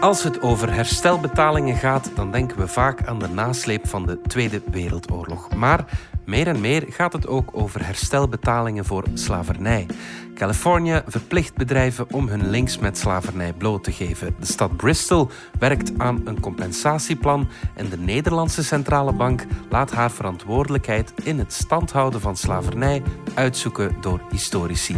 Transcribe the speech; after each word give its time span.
Als 0.00 0.22
het 0.22 0.42
over 0.42 0.72
herstelbetalingen 0.72 1.76
gaat, 1.76 2.10
dan 2.14 2.30
denken 2.32 2.58
we 2.58 2.68
vaak 2.68 3.06
aan 3.06 3.18
de 3.18 3.28
nasleep 3.28 3.88
van 3.88 4.06
de 4.06 4.20
Tweede 4.20 4.62
Wereldoorlog. 4.70 5.54
Maar 5.54 5.84
meer 6.24 6.46
en 6.46 6.60
meer 6.60 6.84
gaat 6.88 7.12
het 7.12 7.26
ook 7.26 7.50
over 7.52 7.86
herstelbetalingen 7.86 8.84
voor 8.84 9.04
slavernij. 9.14 9.86
Californië 10.34 11.02
verplicht 11.06 11.54
bedrijven 11.54 12.06
om 12.12 12.28
hun 12.28 12.50
links 12.50 12.78
met 12.78 12.98
slavernij 12.98 13.52
bloot 13.52 13.84
te 13.84 13.92
geven. 13.92 14.34
De 14.40 14.46
stad 14.46 14.76
Bristol 14.76 15.30
werkt 15.58 15.98
aan 15.98 16.20
een 16.24 16.40
compensatieplan 16.40 17.48
en 17.74 17.88
de 17.88 17.98
Nederlandse 17.98 18.64
Centrale 18.64 19.12
Bank 19.12 19.44
laat 19.70 19.92
haar 19.92 20.10
verantwoordelijkheid 20.10 21.12
in 21.22 21.38
het 21.38 21.52
standhouden 21.52 22.20
van 22.20 22.36
slavernij 22.36 23.02
uitzoeken 23.34 23.96
door 24.00 24.20
historici. 24.30 24.96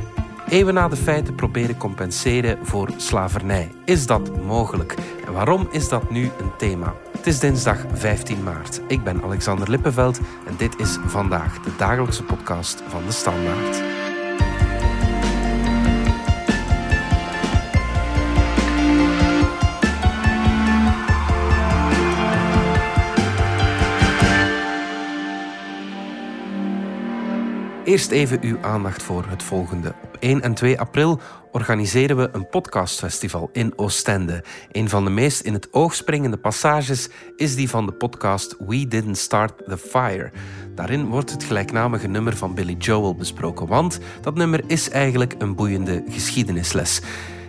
Eeuwen 0.49 0.75
na 0.75 0.89
de 0.89 0.97
feiten 0.97 1.35
proberen 1.35 1.77
compenseren 1.77 2.67
voor 2.67 2.91
slavernij. 2.97 3.71
Is 3.85 4.07
dat 4.07 4.43
mogelijk? 4.45 4.95
En 5.27 5.33
waarom 5.33 5.69
is 5.71 5.89
dat 5.89 6.11
nu 6.11 6.23
een 6.25 6.57
thema? 6.57 6.95
Het 7.17 7.27
is 7.27 7.39
dinsdag 7.39 7.85
15 7.93 8.43
maart. 8.43 8.81
Ik 8.87 9.05
ben 9.05 9.23
Alexander 9.23 9.71
Lippenveld 9.71 10.21
en 10.47 10.55
dit 10.57 10.79
is 10.79 10.99
vandaag 11.07 11.61
de 11.61 11.71
dagelijkse 11.77 12.23
podcast 12.23 12.83
van 12.89 13.03
de 13.07 13.13
Standaard. 13.13 13.88
Eerst 27.89 28.11
even 28.11 28.39
uw 28.43 28.59
aandacht 28.61 29.03
voor 29.03 29.25
het 29.29 29.43
volgende. 29.43 29.95
Op 30.03 30.17
1 30.21 30.43
en 30.43 30.55
2 30.55 30.81
april 30.81 31.21
organiseren 31.53 32.17
we 32.17 32.29
een 32.33 32.49
podcastfestival 32.49 33.51
in 33.53 33.73
Oostende. 33.77 34.45
Een 34.73 34.89
van 34.89 35.05
de 35.05 35.11
meest 35.11 35.41
in 35.41 35.53
het 35.53 35.69
oog 35.73 35.95
springende 35.95 36.37
passages 36.37 37.09
is 37.37 37.55
die 37.55 37.69
van 37.69 37.87
de 37.87 37.93
podcast 37.93 38.57
We 38.67 38.89
Didn't 38.89 39.19
Start 39.19 39.65
the 39.67 39.79
Fire. 39.79 40.31
Daarin 40.75 41.07
wordt 41.07 41.31
het 41.31 41.45
gelijknamige 41.45 42.09
nummer 42.09 42.37
van 42.37 42.55
Billy 42.55 42.77
Joel 42.79 43.15
besproken, 43.15 43.67
want 43.67 43.99
dat 44.21 44.35
nummer 44.35 44.61
is 44.67 44.91
eigenlijk 44.91 45.35
een 45.39 45.55
boeiende 45.55 46.05
geschiedenisles. 46.09 47.01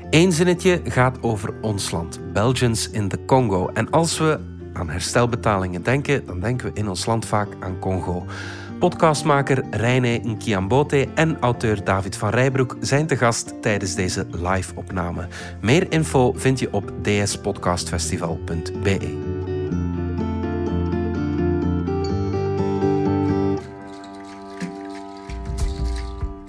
Eén 0.09 0.31
zinnetje 0.31 0.81
gaat 0.83 1.23
over 1.23 1.53
ons 1.61 1.91
land, 1.91 2.19
Belgians 2.33 2.89
in 2.89 3.08
the 3.08 3.25
Congo. 3.25 3.69
En 3.73 3.89
als 3.89 4.17
we 4.17 4.39
aan 4.73 4.89
herstelbetalingen 4.89 5.83
denken, 5.83 6.25
dan 6.25 6.39
denken 6.39 6.67
we 6.67 6.80
in 6.80 6.89
ons 6.89 7.06
land 7.06 7.25
vaak 7.25 7.50
aan 7.59 7.80
Congo. 7.80 8.25
Podcastmaker 8.80 9.63
Reine 9.72 10.19
Nkiambote 10.23 11.08
en 11.16 11.39
auteur 11.39 11.83
David 11.83 12.17
van 12.17 12.30
Rijbroek 12.30 12.77
zijn 12.80 13.08
te 13.08 13.17
gast 13.17 13.61
tijdens 13.61 13.95
deze 13.95 14.27
live-opname. 14.31 15.27
Meer 15.61 15.91
info 15.91 16.33
vind 16.35 16.59
je 16.59 16.73
op 16.73 16.94
dspodcastfestival.be. 17.02 19.38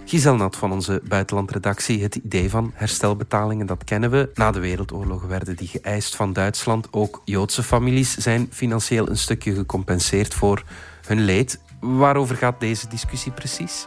Giselle 0.04 0.48
van 0.50 0.72
onze 0.72 1.02
buitenlandredactie. 1.08 2.02
Het 2.02 2.14
idee 2.14 2.50
van 2.50 2.72
herstelbetalingen, 2.74 3.66
dat 3.66 3.84
kennen 3.84 4.10
we. 4.10 4.30
Na 4.34 4.50
de 4.50 4.60
wereldoorlog 4.60 5.22
werden 5.22 5.56
die 5.56 5.68
geëist 5.68 6.16
van 6.16 6.32
Duitsland. 6.32 6.88
Ook 6.90 7.22
Joodse 7.24 7.62
families 7.62 8.16
zijn 8.16 8.48
financieel 8.50 9.08
een 9.08 9.18
stukje 9.18 9.54
gecompenseerd 9.54 10.34
voor 10.34 10.62
hun 11.06 11.24
leed. 11.24 11.60
Waarover 11.80 12.36
gaat 12.36 12.60
deze 12.60 12.88
discussie 12.88 13.32
precies? 13.32 13.86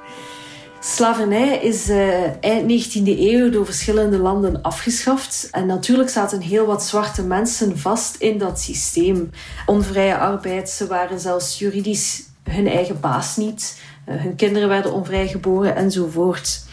Slavernij 0.80 1.58
is 1.58 1.89
uh, 1.89 2.44
eind 2.44 2.86
19e 2.86 3.19
eeuw 3.19 3.49
door 3.49 3.66
verschillende 3.66 4.17
landen 4.17 4.61
afgeschaft. 4.61 5.47
En 5.52 5.66
natuurlijk 5.66 6.09
zaten 6.09 6.41
heel 6.41 6.66
wat 6.66 6.83
zwarte 6.83 7.23
mensen 7.23 7.77
vast 7.77 8.16
in 8.16 8.38
dat 8.38 8.59
systeem. 8.59 9.30
Onvrije 9.66 10.17
arbeid, 10.17 10.69
ze 10.69 10.88
waren 10.88 11.19
zelfs 11.19 11.59
juridisch 11.59 12.23
hun 12.44 12.67
eigen 12.67 12.99
baas 12.99 13.37
niet. 13.37 13.81
Uh, 14.10 14.21
hun 14.21 14.36
kinderen 14.36 14.67
werden 14.70 14.93
onvrij 14.93 15.27
geboren 15.27 15.75
enzovoort. 15.75 16.65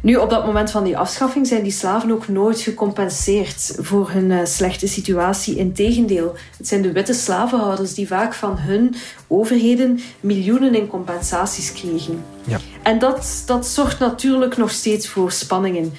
Nu, 0.00 0.16
op 0.16 0.30
dat 0.30 0.46
moment 0.46 0.70
van 0.70 0.84
die 0.84 0.98
afschaffing 0.98 1.46
zijn 1.46 1.62
die 1.62 1.72
slaven 1.72 2.10
ook 2.10 2.28
nooit 2.28 2.60
gecompenseerd 2.60 3.76
voor 3.80 4.10
hun 4.10 4.30
uh, 4.30 4.44
slechte 4.44 4.86
situatie. 4.88 5.56
Integendeel, 5.56 6.34
het 6.56 6.68
zijn 6.68 6.82
de 6.82 6.92
witte 6.92 7.12
slavenhouders 7.12 7.94
die 7.94 8.06
vaak 8.06 8.34
van 8.34 8.58
hun 8.58 8.94
overheden 9.26 10.00
miljoenen 10.20 10.74
in 10.74 10.86
compensaties 10.86 11.72
kregen. 11.72 12.24
Ja. 12.44 12.58
En 12.82 12.98
dat, 12.98 13.42
dat 13.46 13.66
zorgt 13.66 13.98
natuurlijk 13.98 14.56
nog 14.56 14.70
steeds 14.70 15.08
voor 15.08 15.32
spanningen. 15.32 15.92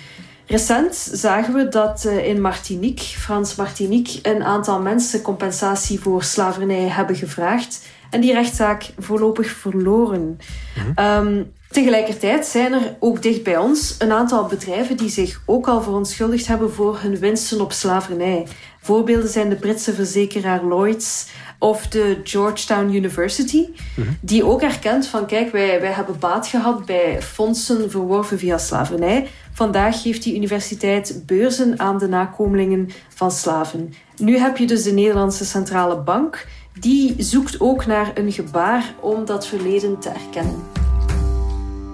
Recent 0.45 0.95
zagen 1.11 1.53
we 1.53 1.67
dat 1.67 2.03
uh, 2.07 2.27
in 2.27 2.41
Martinique, 2.41 3.03
Frans 3.03 3.55
Martinique, 3.55 4.19
een 4.21 4.43
aantal 4.43 4.81
mensen 4.81 5.21
compensatie 5.21 5.99
voor 5.99 6.23
slavernij 6.23 6.87
hebben 6.87 7.15
gevraagd 7.15 7.87
en 8.09 8.21
die 8.21 8.33
rechtszaak 8.33 8.89
voorlopig 8.97 9.47
verloren. 9.47 10.37
Mhm. 10.75 11.27
Um, 11.27 11.51
Tegelijkertijd 11.69 12.45
zijn 12.45 12.73
er 12.73 12.95
ook 12.99 13.21
dicht 13.21 13.43
bij 13.43 13.57
ons 13.57 13.95
een 13.99 14.11
aantal 14.11 14.45
bedrijven 14.45 14.97
die 14.97 15.09
zich 15.09 15.41
ook 15.45 15.67
al 15.67 15.81
verontschuldigd 15.81 16.47
hebben 16.47 16.71
voor 16.71 16.99
hun 17.01 17.19
winsten 17.19 17.61
op 17.61 17.71
slavernij. 17.71 18.47
Voorbeelden 18.81 19.29
zijn 19.29 19.49
de 19.49 19.55
Britse 19.55 19.93
verzekeraar 19.93 20.65
Lloyds 20.65 21.27
of 21.59 21.87
de 21.87 22.19
Georgetown 22.23 22.93
University, 22.93 23.67
mhm. 23.95 24.07
die 24.21 24.45
ook 24.45 24.61
erkent 24.61 25.07
van 25.07 25.25
kijk, 25.25 25.51
wij, 25.51 25.81
wij 25.81 25.91
hebben 25.91 26.19
baat 26.19 26.47
gehad 26.47 26.85
bij 26.85 27.21
fondsen 27.21 27.91
verworven 27.91 28.39
via 28.39 28.57
slavernij. 28.57 29.27
Vandaag 29.53 30.01
geeft 30.01 30.23
die 30.23 30.35
universiteit 30.35 31.23
beurzen 31.25 31.79
aan 31.79 31.97
de 31.97 32.07
nakomelingen 32.07 32.89
van 33.09 33.31
slaven. 33.31 33.93
Nu 34.17 34.37
heb 34.37 34.57
je 34.57 34.67
dus 34.67 34.83
de 34.83 34.91
Nederlandse 34.91 35.45
Centrale 35.45 35.97
Bank, 36.01 36.47
die 36.79 37.15
zoekt 37.23 37.59
ook 37.59 37.85
naar 37.85 38.17
een 38.17 38.31
gebaar 38.31 38.95
om 39.01 39.25
dat 39.25 39.47
verleden 39.47 39.99
te 39.99 40.09
erkennen. 40.09 40.63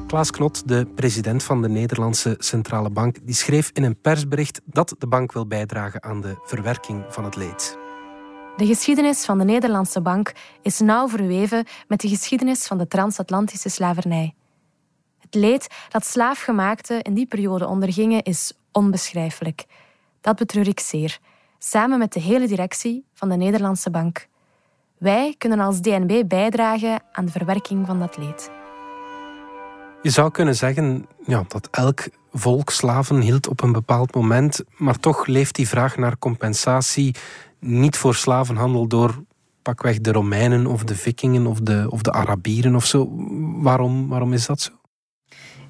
Klaas 0.08 0.32
Knot, 0.32 0.68
de 0.68 0.88
president 0.96 1.44
van 1.44 1.62
de 1.62 1.70
Nederlandse 1.70 2.36
Centrale 2.38 2.90
Bank, 2.90 3.18
die 3.24 3.36
schreef 3.36 3.70
in 3.74 3.84
een 3.84 4.02
persbericht 4.02 4.62
dat 4.66 4.96
de 4.98 5.08
bank 5.08 5.32
wil 5.32 5.48
bijdragen 5.48 6.04
aan 6.04 6.22
de 6.22 6.36
verwerking 6.44 7.04
van 7.10 7.24
het 7.24 7.36
leed. 7.36 7.78
De 8.58 8.66
geschiedenis 8.66 9.26
van 9.26 9.38
de 9.38 9.44
Nederlandse 9.44 10.02
bank 10.02 10.34
is 10.62 10.80
nauw 10.80 11.08
verweven 11.08 11.66
met 11.88 12.00
de 12.00 12.08
geschiedenis 12.08 12.68
van 12.68 12.78
de 12.78 12.88
transatlantische 12.88 13.70
slavernij. 13.70 14.34
Het 15.20 15.36
leed 15.36 15.68
dat 15.90 16.06
slaafgemaakten 16.06 17.02
in 17.02 17.14
die 17.14 17.26
periode 17.26 17.68
ondergingen 17.68 18.24
is 18.24 18.54
onbeschrijfelijk. 18.72 19.66
Dat 20.22 20.36
betreur 20.36 20.68
ik 20.68 20.80
zeer, 20.80 21.20
samen 21.58 22.00
met 22.00 22.14
de 22.14 22.20
hele 22.20 22.48
directie 22.48 23.06
van 23.14 23.30
de 23.30 23.36
Nederlandse 23.36 23.90
bank. 23.90 24.28
Wij 24.98 25.36
kunnen 25.38 25.60
als 25.60 25.82
DNB 25.82 26.24
bijdragen 26.28 27.02
aan 27.12 27.26
de 27.26 27.32
verwerking 27.32 27.86
van 27.86 28.00
dat 28.00 28.18
leed. 28.18 28.52
Je 30.02 30.10
zou 30.10 30.32
kunnen 30.32 30.56
zeggen 30.56 31.08
ja, 31.26 31.44
dat 31.48 31.68
elk 31.72 32.08
volk 32.32 32.70
slaven 32.70 33.20
hield 33.20 33.48
op 33.48 33.64
een 33.64 33.72
bepaald 33.72 34.16
moment, 34.16 34.64
maar 34.78 35.00
toch 35.00 35.26
leeft 35.26 35.56
die 35.56 35.68
vraag 35.68 35.98
naar 35.98 36.18
compensatie 36.18 37.16
niet 37.60 37.98
voor 37.98 38.16
slavenhandel 38.16 38.88
door 38.88 39.24
pakweg 39.62 40.00
de 40.00 40.12
Romeinen 40.12 40.68
of 40.68 40.84
de 40.84 40.96
Vikingen 40.96 41.46
of 41.46 41.60
de, 41.60 41.88
of 41.90 42.02
de 42.02 42.12
Arabieren 42.12 42.76
of 42.76 42.86
zo. 42.86 43.10
Waarom, 43.62 44.08
waarom 44.08 44.34
is 44.34 44.46
dat 44.46 44.62
zo? 44.62 44.72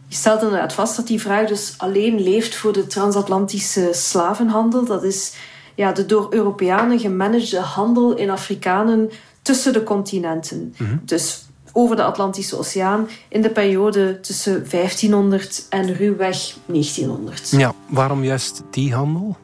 Je 0.08 0.16
stelt 0.16 0.42
inderdaad 0.42 0.74
vast 0.74 0.96
dat 0.96 1.08
die 1.08 1.22
vraag 1.22 1.48
dus 1.48 1.74
alleen 1.78 2.20
leeft 2.20 2.56
voor 2.56 2.74
de 2.74 2.88
transatlantische 2.88 3.90
slavenhandel. 3.92 4.86
Dat 4.86 5.04
is 5.04 5.34
ja, 5.76 5.92
de 5.92 6.06
door 6.06 6.28
Europeanen 6.30 7.00
gemanagede 7.00 7.60
handel 7.60 8.16
in 8.16 8.30
Afrikanen 8.30 9.10
tussen 9.42 9.74
de 9.74 9.84
continenten. 9.84 10.74
Mhm. 10.78 10.98
Dus 11.02 11.46
over 11.78 11.96
de 11.96 12.04
Atlantische 12.04 12.58
Oceaan 12.58 13.08
in 13.28 13.42
de 13.42 13.50
periode 13.50 14.20
tussen 14.20 14.70
1500 14.70 15.66
en 15.70 15.94
ruwweg 15.94 16.56
1900. 16.66 17.50
Ja, 17.50 17.74
waarom 17.88 18.24
juist 18.24 18.64
die 18.72 18.94
handel? 18.94 19.38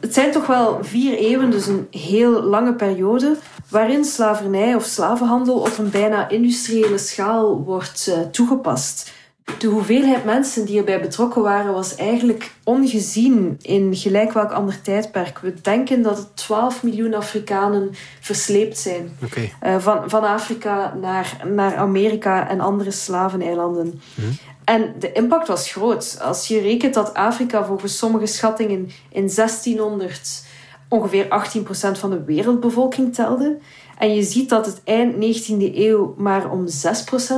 Het 0.00 0.14
zijn 0.14 0.32
toch 0.32 0.46
wel 0.46 0.78
vier 0.82 1.16
eeuwen, 1.16 1.50
dus 1.50 1.66
een 1.66 1.86
heel 1.90 2.42
lange 2.42 2.74
periode, 2.74 3.36
waarin 3.68 4.04
slavernij 4.04 4.74
of 4.74 4.84
slavenhandel 4.84 5.58
op 5.58 5.78
een 5.78 5.90
bijna 5.90 6.28
industriële 6.28 6.98
schaal 6.98 7.62
wordt 7.64 8.06
uh, 8.08 8.18
toegepast. 8.30 9.12
De 9.58 9.66
hoeveelheid 9.66 10.24
mensen 10.24 10.64
die 10.64 10.78
erbij 10.78 11.00
betrokken 11.00 11.42
waren 11.42 11.72
was 11.72 11.94
eigenlijk 11.94 12.52
ongezien 12.64 13.58
in 13.62 13.96
gelijk 13.96 14.32
welk 14.32 14.50
ander 14.50 14.80
tijdperk. 14.82 15.38
We 15.38 15.54
denken 15.62 16.02
dat 16.02 16.18
er 16.18 16.34
12 16.34 16.82
miljoen 16.82 17.14
Afrikanen 17.14 17.90
versleept 18.20 18.78
zijn. 18.78 19.16
Okay. 19.24 19.52
Uh, 19.62 19.78
van, 19.78 20.10
van 20.10 20.24
Afrika 20.24 20.94
naar, 21.00 21.36
naar 21.44 21.76
Amerika 21.76 22.48
en 22.48 22.60
andere 22.60 22.90
slaveneilanden. 22.90 24.00
Hmm. 24.14 24.36
En 24.64 24.94
de 24.98 25.12
impact 25.12 25.48
was 25.48 25.72
groot. 25.72 26.18
Als 26.22 26.48
je 26.48 26.60
rekent 26.60 26.94
dat 26.94 27.14
Afrika 27.14 27.64
volgens 27.64 27.98
sommige 27.98 28.26
schattingen 28.26 28.90
in 29.08 29.30
1600 29.34 30.44
ongeveer 30.88 31.24
18% 31.24 31.98
van 31.98 32.10
de 32.10 32.24
wereldbevolking 32.24 33.14
telde 33.14 33.58
en 33.98 34.14
je 34.14 34.22
ziet 34.22 34.48
dat 34.48 34.66
het 34.66 34.80
eind 34.84 35.14
19e 35.14 35.74
eeuw 35.74 36.14
maar 36.16 36.50
om 36.50 36.66
6% 36.66 36.70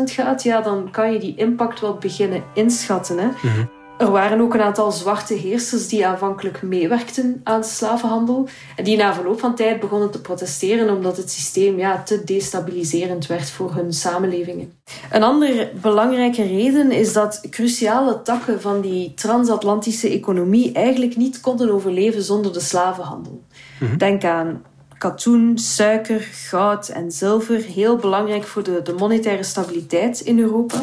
gaat, 0.04 0.42
ja, 0.42 0.60
dan 0.60 0.90
kan 0.90 1.12
je 1.12 1.18
die 1.18 1.34
impact 1.36 1.80
wel 1.80 1.94
beginnen 1.94 2.42
inschatten. 2.54 3.18
Hè? 3.18 3.26
Mhm. 3.26 3.64
Er 3.98 4.10
waren 4.10 4.40
ook 4.40 4.54
een 4.54 4.60
aantal 4.60 4.92
zwarte 4.92 5.34
heersers 5.34 5.88
die 5.88 6.06
aanvankelijk 6.06 6.62
meewerkten 6.62 7.40
aan 7.44 7.60
de 7.60 7.66
slavenhandel 7.66 8.48
en 8.76 8.84
die 8.84 8.96
na 8.96 9.14
verloop 9.14 9.40
van 9.40 9.54
tijd 9.54 9.80
begonnen 9.80 10.10
te 10.10 10.20
protesteren 10.20 10.96
omdat 10.96 11.16
het 11.16 11.30
systeem 11.30 11.78
ja, 11.78 12.02
te 12.02 12.24
destabiliserend 12.24 13.26
werd 13.26 13.50
voor 13.50 13.74
hun 13.74 13.92
samenlevingen. 13.92 14.72
Een 15.10 15.22
andere 15.22 15.70
belangrijke 15.80 16.42
reden 16.42 16.90
is 16.90 17.12
dat 17.12 17.40
cruciale 17.50 18.22
takken 18.22 18.60
van 18.60 18.80
die 18.80 19.14
transatlantische 19.14 20.08
economie 20.08 20.72
eigenlijk 20.72 21.16
niet 21.16 21.40
konden 21.40 21.70
overleven 21.70 22.22
zonder 22.22 22.52
de 22.52 22.60
slavenhandel. 22.60 23.42
Mhm. 23.80 23.96
Denk 23.96 24.24
aan 24.24 24.62
katoen, 24.98 25.58
suiker, 25.58 26.20
goud 26.20 26.88
en 26.88 27.12
zilver, 27.12 27.62
heel 27.62 27.96
belangrijk 27.96 28.44
voor 28.44 28.62
de, 28.62 28.82
de 28.82 28.92
monetaire 28.92 29.42
stabiliteit 29.42 30.20
in 30.20 30.38
Europa. 30.38 30.80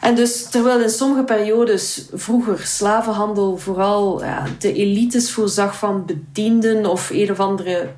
En 0.00 0.14
dus 0.14 0.48
terwijl 0.48 0.80
in 0.80 0.90
sommige 0.90 1.24
periodes 1.24 2.08
vroeger 2.12 2.58
slavenhandel 2.58 3.56
vooral 3.56 4.24
ja, 4.24 4.46
de 4.58 4.72
elites 4.72 5.32
voorzag 5.32 5.78
van 5.78 6.06
bedienden 6.06 6.86
of 6.86 7.10
een 7.10 7.30
of 7.30 7.40
andere 7.40 7.88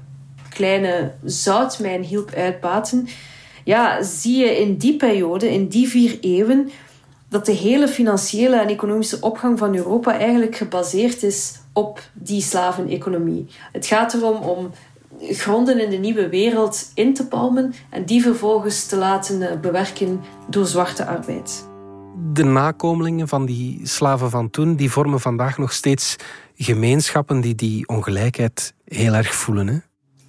kleine 0.49 1.13
zoutmijn 1.25 2.03
hielp 2.03 2.33
uitbaten, 2.33 3.09
ja, 3.65 4.03
zie 4.03 4.37
je 4.37 4.61
in 4.61 4.77
die 4.77 4.97
periode, 4.97 5.53
in 5.53 5.69
die 5.69 5.89
vier 5.89 6.19
eeuwen, 6.21 6.71
dat 7.29 7.47
de 7.47 7.53
hele 7.53 7.89
financiële 7.89 8.57
en 8.57 8.69
economische 8.69 9.19
opgang 9.21 9.59
van 9.59 9.75
Europa 9.75 10.19
eigenlijk 10.19 10.57
gebaseerd 10.57 11.23
is 11.23 11.61
op 11.73 12.01
die 12.13 12.43
slaveneconomie. 12.43 13.47
Het 13.73 13.87
gaat 13.87 14.15
erom 14.15 14.37
om 14.37 14.71
gronden 15.23 15.81
in 15.81 15.91
de 15.91 15.97
nieuwe 15.97 16.29
wereld 16.29 16.91
in 16.95 17.15
te 17.15 17.27
palmen 17.27 17.75
en 17.91 18.05
die 18.05 18.23
vervolgens 18.23 18.87
te 18.87 18.97
laten 18.97 19.51
eh, 19.51 19.61
bewerken 19.61 20.21
door 20.49 20.67
zwarte 20.67 21.07
arbeid 21.07 21.71
de 22.33 22.45
nakomelingen 22.45 23.29
van 23.29 23.47
die 23.47 23.81
slaven 23.83 24.31
van 24.31 24.51
toen, 24.51 24.75
die 24.77 24.91
vormen 24.91 25.21
vandaag 25.21 25.59
nog 25.59 25.73
steeds 25.73 26.17
gemeenschappen 26.57 27.41
die 27.41 27.55
die 27.55 27.89
ongelijkheid 27.89 28.75
heel 28.85 29.15
erg 29.15 29.35
voelen. 29.35 29.67
Hè? 29.67 29.79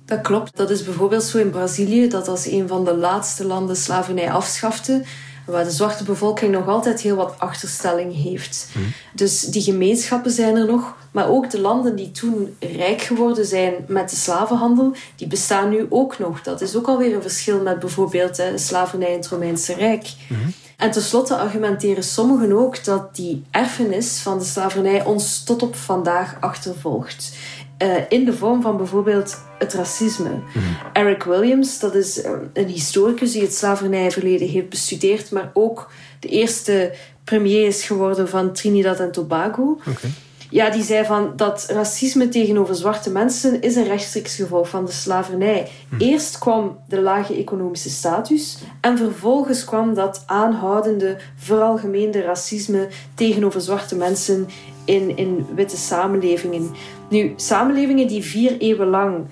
Dat 0.06 0.22
klopt. 0.22 0.58
Dat 0.58 0.70
is 0.70 0.84
bijvoorbeeld 0.84 1.24
zo 1.24 1.38
in 1.38 1.50
Brazilië, 1.50 2.08
dat 2.08 2.28
als 2.28 2.46
een 2.46 2.68
van 2.68 2.86
de 2.86 2.96
laatste 2.96 3.46
landen 3.46 3.76
slavernij 3.76 4.32
afschafte, 4.32 5.04
waar 5.46 5.64
de 5.64 5.72
zwarte 5.72 6.04
bevolking 6.04 6.52
nog 6.52 6.68
altijd 6.68 7.02
heel 7.02 7.16
wat 7.16 7.36
achterstelling 7.38 8.24
heeft. 8.24 8.70
Hm. 8.72 8.80
Dus 9.14 9.40
die 9.40 9.62
gemeenschappen 9.62 10.32
zijn 10.32 10.56
er 10.56 10.66
nog, 10.66 10.96
maar 11.12 11.30
ook 11.30 11.50
de 11.50 11.60
landen 11.60 11.96
die 11.96 12.12
toen 12.12 12.56
rijk 12.60 13.02
geworden 13.02 13.46
zijn 13.46 13.74
met 13.88 14.10
de 14.10 14.16
slavenhandel, 14.16 14.96
die 15.16 15.28
bestaan 15.28 15.70
nu 15.70 15.86
ook 15.90 16.20
nog. 16.20 16.42
Dat 16.42 16.62
is 16.62 16.76
ook 16.76 16.88
alweer 16.88 17.16
een 17.16 17.22
verschil 17.22 17.62
met 17.62 17.80
bijvoorbeeld 17.80 18.36
de 18.36 18.58
slavernij 18.58 19.12
in 19.12 19.18
het 19.18 19.28
Romeinse 19.28 19.74
Rijk. 19.74 20.08
Hm. 20.28 20.34
En 20.78 20.92
tenslotte 20.92 21.38
argumenteren 21.38 22.04
sommigen 22.04 22.54
ook 22.54 22.84
dat 22.84 23.16
die 23.16 23.44
erfenis 23.52 24.20
van 24.20 24.40
de 24.40 24.46
slavernij 24.46 25.06
ons 25.06 25.44
tot 25.44 25.64
op 25.64 25.76
vandaag 25.76 26.36
achtervolgt. 26.40 27.36
Uh, 27.78 27.98
in 28.10 28.26
de 28.26 28.34
vorm 28.34 28.62
van 28.62 28.78
bijvoorbeeld 28.78 29.38
het 29.60 29.74
racisme. 29.74 30.30
Mhm. 30.30 30.60
Eric 30.94 31.24
Williams, 31.24 31.80
dat 31.80 31.96
is 31.96 32.22
eh, 32.22 32.32
een 32.54 32.68
historicus 32.68 33.32
die 33.32 33.42
het 33.42 33.56
slavernijverleden 33.56 34.48
heeft 34.48 34.70
bestudeerd, 34.70 35.32
maar 35.32 35.52
ook 35.54 35.92
de 36.20 36.28
eerste 36.28 36.94
premier 37.24 37.68
is 37.68 37.86
geworden 37.86 38.30
van 38.30 38.54
Trinidad 38.54 39.00
en 39.00 39.12
Tobago. 39.12 39.80
Okay 39.90 40.12
ja, 40.54 40.70
die 40.70 40.84
zei 40.84 41.06
van 41.06 41.34
dat 41.36 41.66
racisme 41.70 42.30
tegenover 42.30 42.76
zwarte 42.76 43.10
mensen 43.10 43.62
is 43.62 43.76
een 43.76 43.88
rechtstreeks 43.88 44.36
gevolg 44.36 44.70
van 44.70 44.86
de 44.86 44.92
slavernij. 44.92 45.68
Hm. 45.90 45.98
Eerst 45.98 46.38
kwam 46.38 46.80
de 46.88 47.02
lage 47.02 47.36
economische 47.36 47.90
status 47.90 48.58
en 48.82 48.98
vervolgens 48.98 49.66
kwam 49.66 49.94
dat 49.94 50.24
aanhoudende, 50.26 51.18
veralgemeende 51.36 52.22
racisme 52.22 52.88
tegenover 53.16 53.62
zwarte 53.62 53.96
mensen 53.96 54.48
in, 54.86 55.18
in 55.18 55.46
witte 55.56 55.78
samenlevingen. 55.78 56.72
Nu, 57.10 57.34
samenlevingen 57.36 58.08
die 58.08 58.24
vier 58.24 58.58
eeuwen 58.58 58.88
lang 58.88 59.26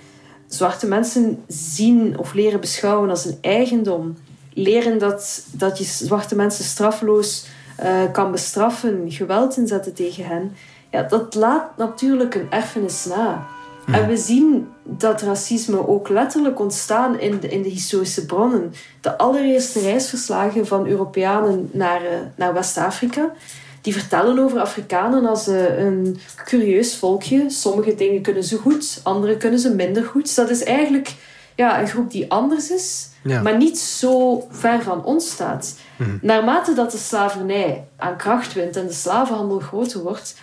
zwarte 0.48 0.88
mensen 0.88 1.44
zien 1.48 2.18
of 2.18 2.34
leren 2.34 2.60
beschouwen 2.60 3.10
als 3.10 3.26
een 3.26 3.38
eigendom, 3.42 4.18
leren 4.54 5.00
dat, 5.00 5.46
dat 5.52 5.78
je 5.78 5.84
zwarte 5.84 6.36
mensen 6.36 6.64
straffeloos 6.64 7.46
uh, 7.84 8.12
kan 8.12 8.32
bestraffen, 8.32 9.12
geweld 9.12 9.58
inzetten 9.58 9.94
tegen 9.94 10.26
hen 10.26 10.52
ja, 10.92 11.04
dat 11.04 11.36
laat 11.36 11.78
natuurlijk 11.78 12.36
een 12.36 12.48
erfenis 12.50 13.06
na. 13.06 13.48
En 13.86 14.08
we 14.08 14.18
zien 14.18 14.68
dat 14.84 15.22
racisme 15.22 15.88
ook 15.88 16.10
letterlijk 16.10 16.60
ontstaan 16.60 17.20
in 17.20 17.40
de, 17.40 17.48
in 17.48 17.62
de 17.62 17.70
historische 17.70 18.26
bronnen. 18.26 18.74
De 19.02 19.18
allereerste 19.18 19.80
reisverslagen 19.80 20.68
van 20.68 20.88
Europeanen 20.88 21.70
naar, 21.72 22.02
uh, 22.02 22.10
naar 22.36 22.54
West-Afrika, 22.54 23.34
die 23.82 23.94
vertellen 23.94 24.40
over 24.40 24.60
Afrikanen 24.60 25.26
als 25.26 25.48
uh, 25.48 25.78
een 25.78 26.20
curieus 26.46 26.96
volkje. 26.96 27.50
Sommige 27.50 27.96
dingen 27.96 28.22
kunnen 28.22 28.44
ze 28.44 28.58
goed, 28.58 29.00
andere 29.04 29.38
kunnen 29.38 29.60
ze 29.60 29.76
minder 29.76 30.04
goed. 30.04 30.36
Dat 30.36 30.50
is 30.50 30.64
eigenlijk 30.64 31.14
ja, 31.56 31.80
een 31.82 31.88
groep 31.88 32.12
die 32.12 32.32
anders 32.32 32.72
is, 32.72 33.10
maar 33.24 33.58
niet 33.58 33.80
zo 33.80 34.44
ver 34.50 34.84
van 34.84 35.04
ons 35.06 35.30
staat. 35.30 35.76
Mhm. 35.96 36.18
Naarmate 36.22 36.74
dat 36.74 36.92
de 36.92 36.98
slavernij 36.98 37.88
aan 37.98 38.18
kracht 38.18 38.54
wint 38.54 38.76
en 38.76 38.88
de 38.88 38.94
slavenhandel 38.94 39.60
groter 39.60 40.02
wordt, 40.02 40.36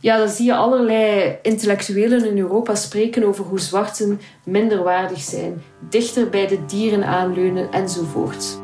ja, 0.00 0.16
dan 0.16 0.28
zie 0.28 0.46
je 0.46 0.54
allerlei 0.54 1.36
intellectuelen 1.42 2.24
in 2.24 2.38
Europa 2.38 2.74
spreken 2.74 3.24
over 3.24 3.44
hoe 3.44 3.60
zwarten 3.60 4.20
minderwaardig 4.44 5.20
zijn, 5.20 5.62
dichter 5.88 6.28
bij 6.28 6.46
de 6.46 6.64
dieren 6.64 7.04
aanleunen 7.04 7.72
enzovoort. 7.72 8.61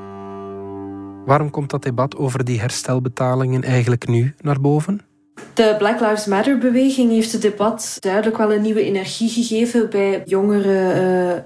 Waarom 1.29 1.51
komt 1.51 1.71
dat 1.71 1.83
debat 1.83 2.17
over 2.17 2.45
die 2.45 2.61
herstelbetalingen 2.61 3.63
eigenlijk 3.63 4.07
nu 4.07 4.35
naar 4.41 4.61
boven? 4.61 5.01
De 5.55 5.75
Black 5.79 6.01
Lives 6.01 6.27
Matter-beweging 6.27 7.11
heeft 7.11 7.33
het 7.33 7.43
debat 7.43 7.97
duidelijk 8.01 8.37
wel 8.37 8.53
een 8.53 8.63
nieuwe 8.63 8.83
energie 8.83 9.29
gegeven 9.29 9.91
bij 9.91 10.23
jongere 10.25 11.03
uh, 11.35 11.41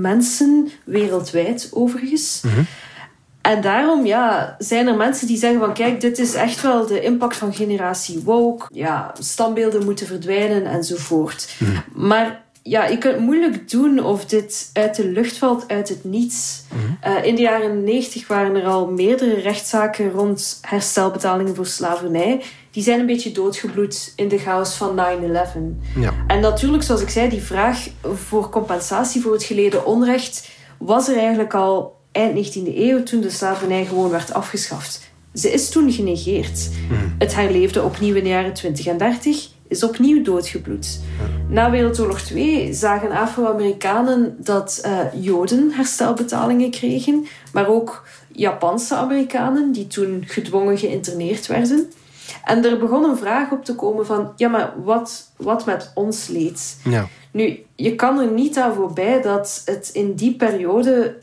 mensen, 0.00 0.68
wereldwijd 0.84 1.70
overigens. 1.72 2.42
Mm 2.42 2.66
en 3.48 3.60
daarom 3.60 4.06
ja, 4.06 4.54
zijn 4.58 4.86
er 4.86 4.96
mensen 4.96 5.26
die 5.26 5.36
zeggen 5.36 5.60
van 5.60 5.72
kijk, 5.72 6.00
dit 6.00 6.18
is 6.18 6.34
echt 6.34 6.62
wel 6.62 6.86
de 6.86 7.00
impact 7.00 7.36
van 7.36 7.54
generatie 7.54 8.22
woke. 8.24 8.66
Ja, 8.72 9.12
standbeelden 9.18 9.84
moeten 9.84 10.06
verdwijnen 10.06 10.66
enzovoort. 10.66 11.56
Mhm. 11.58 12.06
Maar 12.06 12.44
ja, 12.62 12.86
je 12.86 12.98
kunt 12.98 13.18
moeilijk 13.18 13.70
doen 13.70 14.04
of 14.04 14.24
dit 14.24 14.70
uit 14.72 14.96
de 14.96 15.08
lucht 15.08 15.36
valt, 15.36 15.68
uit 15.68 15.88
het 15.88 16.04
niets. 16.04 16.62
Mhm. 16.72 16.82
Eh, 17.00 17.24
in 17.24 17.34
de 17.34 17.42
jaren 17.42 17.84
90 17.84 18.26
waren 18.28 18.56
er 18.56 18.66
al 18.66 18.90
meerdere 18.90 19.34
rechtszaken 19.40 20.10
rond 20.10 20.58
herstelbetalingen 20.62 21.54
voor 21.54 21.66
slavernij. 21.66 22.42
Die 22.70 22.82
zijn 22.82 23.00
een 23.00 23.06
beetje 23.06 23.32
doodgebloed 23.32 24.12
in 24.16 24.28
de 24.28 24.38
chaos 24.38 24.74
van 24.74 24.94
9-11. 24.94 25.76
Ja. 26.00 26.14
En 26.26 26.40
natuurlijk, 26.40 26.82
zoals 26.82 27.00
ik 27.00 27.08
zei, 27.08 27.28
die 27.28 27.42
vraag 27.42 27.88
voor 28.02 28.48
compensatie 28.48 29.20
voor 29.20 29.32
het 29.32 29.44
geleden 29.44 29.86
onrecht 29.86 30.48
was 30.78 31.08
er 31.08 31.16
eigenlijk 31.16 31.54
al 31.54 31.96
eind 32.12 32.56
19e 32.56 32.76
eeuw, 32.76 33.02
toen 33.02 33.20
de 33.20 33.30
slavernij 33.30 33.84
gewoon 33.84 34.10
werd 34.10 34.32
afgeschaft. 34.32 35.10
Ze 35.34 35.52
is 35.52 35.68
toen 35.68 35.92
genegeerd. 35.92 36.70
Hmm. 36.88 37.14
Het 37.18 37.34
herleefde 37.34 37.82
opnieuw 37.82 38.14
in 38.14 38.22
de 38.22 38.28
jaren 38.28 38.54
20 38.54 38.86
en 38.86 38.98
30, 38.98 39.48
is 39.68 39.82
opnieuw 39.82 40.22
doodgebloed. 40.22 41.00
Na 41.48 41.70
Wereldoorlog 41.70 42.20
2 42.20 42.72
zagen 42.74 43.10
Afro-Amerikanen 43.10 44.36
dat 44.38 44.82
uh, 44.86 45.24
Joden 45.24 45.72
herstelbetalingen 45.72 46.70
kregen, 46.70 47.26
maar 47.52 47.68
ook 47.68 48.06
Japanse 48.32 48.94
Amerikanen 48.94 49.72
die 49.72 49.86
toen 49.86 50.24
gedwongen 50.26 50.78
geïnterneerd 50.78 51.46
werden. 51.46 51.92
En 52.44 52.64
er 52.64 52.78
begon 52.78 53.04
een 53.04 53.16
vraag 53.16 53.50
op 53.50 53.64
te 53.64 53.74
komen 53.74 54.06
van, 54.06 54.32
ja, 54.36 54.48
maar 54.48 54.72
wat, 54.84 55.30
wat 55.36 55.66
met 55.66 55.90
ons 55.94 56.26
leed? 56.26 56.80
Ja. 56.84 57.08
Nu, 57.30 57.58
je 57.74 57.94
kan 57.94 58.18
er 58.18 58.30
niet 58.30 58.58
aan 58.58 58.74
voorbij 58.74 59.22
dat 59.22 59.62
het 59.64 59.90
in 59.92 60.14
die 60.14 60.34
periode 60.34 61.16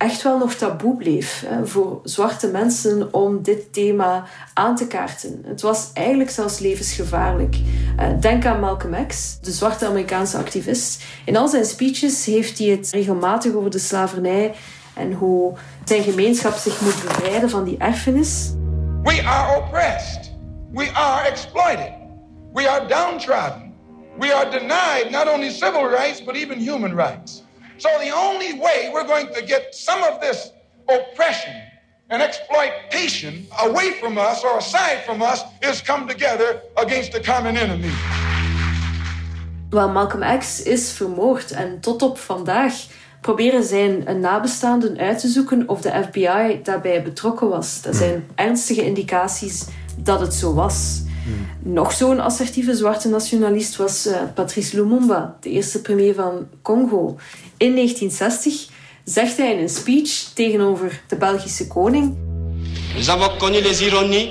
echt 0.00 0.22
wel 0.22 0.38
nog 0.38 0.54
taboe 0.54 0.96
bleef 0.96 1.46
voor 1.64 2.00
zwarte 2.04 2.48
mensen 2.48 3.14
om 3.14 3.42
dit 3.42 3.72
thema 3.72 4.24
aan 4.54 4.76
te 4.76 4.86
kaarten. 4.86 5.42
Het 5.46 5.60
was 5.60 5.90
eigenlijk 5.92 6.30
zelfs 6.30 6.58
levensgevaarlijk. 6.58 7.56
Uh, 7.56 8.06
denk 8.20 8.46
aan 8.46 8.60
Malcolm 8.60 9.06
X, 9.06 9.38
de 9.40 9.50
zwarte 9.50 9.86
Amerikaanse 9.86 10.38
activist. 10.38 11.04
In 11.24 11.36
al 11.36 11.48
zijn 11.48 11.64
speeches 11.64 12.24
heeft 12.24 12.58
hij 12.58 12.66
het 12.66 12.90
regelmatig 12.90 13.54
over 13.54 13.70
de 13.70 13.78
slavernij 13.78 14.54
en 14.94 15.12
hoe 15.12 15.54
zijn 15.84 16.02
gemeenschap 16.02 16.54
zich 16.54 16.80
moet 16.80 17.02
bevrijden 17.02 17.50
van 17.50 17.64
die 17.64 17.76
erfenis. 17.78 18.52
We 19.02 19.22
are 19.24 19.60
oppressed. 19.60 20.32
We 20.72 20.90
are 20.92 21.28
exploited. 21.28 21.92
We 22.52 22.68
are 22.68 22.86
downtrodden. 22.86 23.72
We 24.18 24.34
are 24.34 24.50
denied 24.50 25.10
not 25.10 25.34
only 25.34 25.50
civil 25.50 25.88
rights 25.88 26.24
but 26.24 26.34
even 26.34 26.58
human 26.58 26.94
rights. 26.94 27.48
So 27.80 27.88
the 27.98 28.12
only 28.14 28.52
way 28.58 28.90
we're 28.92 29.06
going 29.06 29.32
to 29.32 29.42
get 29.42 29.74
some 29.74 30.02
of 30.02 30.20
this 30.20 30.52
oppression 30.86 31.54
and 32.10 32.20
exploitation 32.22 33.46
away 33.64 33.92
from 34.00 34.18
us 34.18 34.44
or 34.44 34.58
aside 34.58 34.98
from 35.06 35.22
us 35.22 35.44
is 35.62 35.82
come 35.82 36.06
together 36.06 36.60
against 36.76 37.12
the 37.12 37.20
common 37.20 37.56
enemy. 37.56 37.90
Wel, 39.70 39.88
Malcolm 39.88 40.38
X 40.38 40.62
is 40.62 40.92
vermoord 40.92 41.50
en 41.50 41.80
tot 41.80 42.02
op 42.02 42.18
vandaag 42.18 42.74
proberen 43.20 43.64
zijn 43.64 44.20
nabestaanden 44.20 44.98
uit 44.98 45.18
te 45.18 45.28
zoeken 45.28 45.68
of 45.68 45.80
de 45.80 46.04
FBI 46.08 46.60
daarbij 46.62 47.02
betrokken 47.02 47.48
was. 47.48 47.80
Er 47.84 47.94
zijn 47.94 48.28
ernstige 48.34 48.84
indicaties 48.84 49.66
dat 49.96 50.20
het 50.20 50.34
zo 50.34 50.54
was. 50.54 51.02
Nog 51.62 51.92
zo'n 51.92 52.20
assertieve 52.20 52.74
zwarte 52.74 53.08
nationalist 53.08 53.76
was 53.76 54.06
uh, 54.06 54.16
Patrice 54.34 54.76
Lumumba, 54.76 55.36
de 55.40 55.50
eerste 55.50 55.80
premier 55.80 56.14
van 56.14 56.48
Congo. 56.62 57.16
In 57.56 57.74
1960 57.74 58.68
zegt 59.04 59.36
hij 59.36 59.52
in 59.52 59.58
een 59.58 59.68
speech 59.68 60.10
tegenover 60.34 61.02
de 61.08 61.16
Belgische 61.16 61.66
koning... 61.66 62.16
Nous 62.94 63.08
avons 63.08 63.36
connu 63.38 63.62
les 63.62 63.80
ironies, 63.80 64.28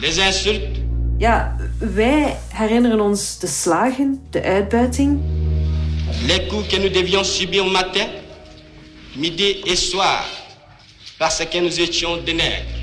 les 0.00 0.16
insultes... 0.16 0.78
Ja, 1.18 1.56
wij 1.78 2.36
herinneren 2.48 3.00
ons 3.00 3.38
de 3.38 3.46
slagen, 3.46 4.22
de 4.30 4.42
uitbuiting... 4.42 5.20
Les 6.26 6.46
coups 6.48 6.66
que 6.66 6.78
nous 6.78 6.92
devions 6.92 7.36
subir 7.36 7.64
matin, 7.64 8.06
midi 9.16 9.62
et 9.64 9.78
soir, 9.78 10.24
parce 11.18 11.48
que 11.48 11.60
nous 11.60 11.78
étions 11.78 12.24
des 12.24 12.34
nègres. 12.34 12.79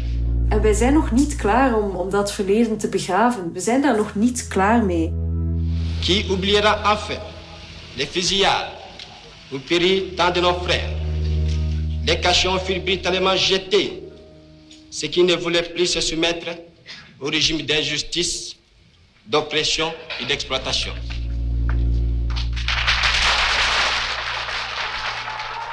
En 0.58 0.64
wij 0.64 0.74
zijn 0.74 0.94
nog 0.94 1.12
niet 1.12 1.36
klaar 1.36 1.76
om, 1.76 1.96
om 1.96 2.10
dat 2.10 2.34
verleden 2.34 2.78
te 2.78 2.90
begraven. 2.90 3.54
We 3.54 3.60
zijn 3.60 3.82
daar 3.82 3.98
nog 3.98 4.16
niet 4.16 4.48
klaar 4.48 4.86
mee. 4.86 5.14
Qui 6.02 6.26
oubliera 6.30 6.94
enfin 6.94 7.20
les 7.96 8.08
fusillades 8.08 8.72
où 9.52 9.60
périt 9.60 10.16
tant 10.16 10.34
de 10.34 10.42
nos 10.42 10.56
frères? 10.64 10.90
Les 12.06 12.20
cachons 12.20 12.62
furent 12.64 12.84
brutalement 12.84 13.40
jetés. 13.40 13.92
Ceux 14.90 15.10
qui 15.10 15.24
ne 15.24 15.36
voulaient 15.38 15.74
plus 15.74 15.92
se 15.92 16.02
soumettre 16.02 16.58
au 17.20 17.30
régime 17.30 17.62
d'injustice, 17.66 18.56
d'oppression 19.26 19.94
et 20.20 20.26
d'exploitation. 20.26 20.94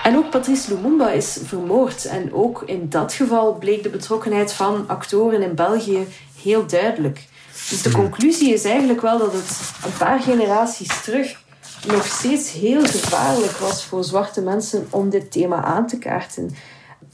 En 0.04 0.16
ook 0.16 0.30
Patrice 0.30 0.74
Lumumba 0.74 1.10
is 1.10 1.38
vermoord. 1.44 2.04
En 2.04 2.32
ook 2.32 2.62
in 2.66 2.88
dat 2.88 3.12
geval 3.12 3.54
bleek 3.54 3.82
de 3.82 3.88
betrokkenheid 3.88 4.52
van 4.52 4.84
actoren 4.88 5.42
in 5.42 5.54
België 5.54 6.06
heel 6.42 6.66
duidelijk. 6.66 7.24
Dus 7.70 7.82
de 7.82 7.90
conclusie 7.90 8.52
is 8.52 8.64
eigenlijk 8.64 9.00
wel 9.00 9.18
dat 9.18 9.32
het 9.32 9.60
een 9.84 9.96
paar 9.98 10.20
generaties 10.20 11.02
terug 11.02 11.42
nog 11.86 12.06
steeds 12.06 12.52
heel 12.52 12.84
gevaarlijk 12.86 13.52
was 13.52 13.84
voor 13.84 14.04
zwarte 14.04 14.42
mensen 14.42 14.86
om 14.90 15.10
dit 15.10 15.32
thema 15.32 15.62
aan 15.62 15.86
te 15.86 15.98
kaarten. 15.98 16.50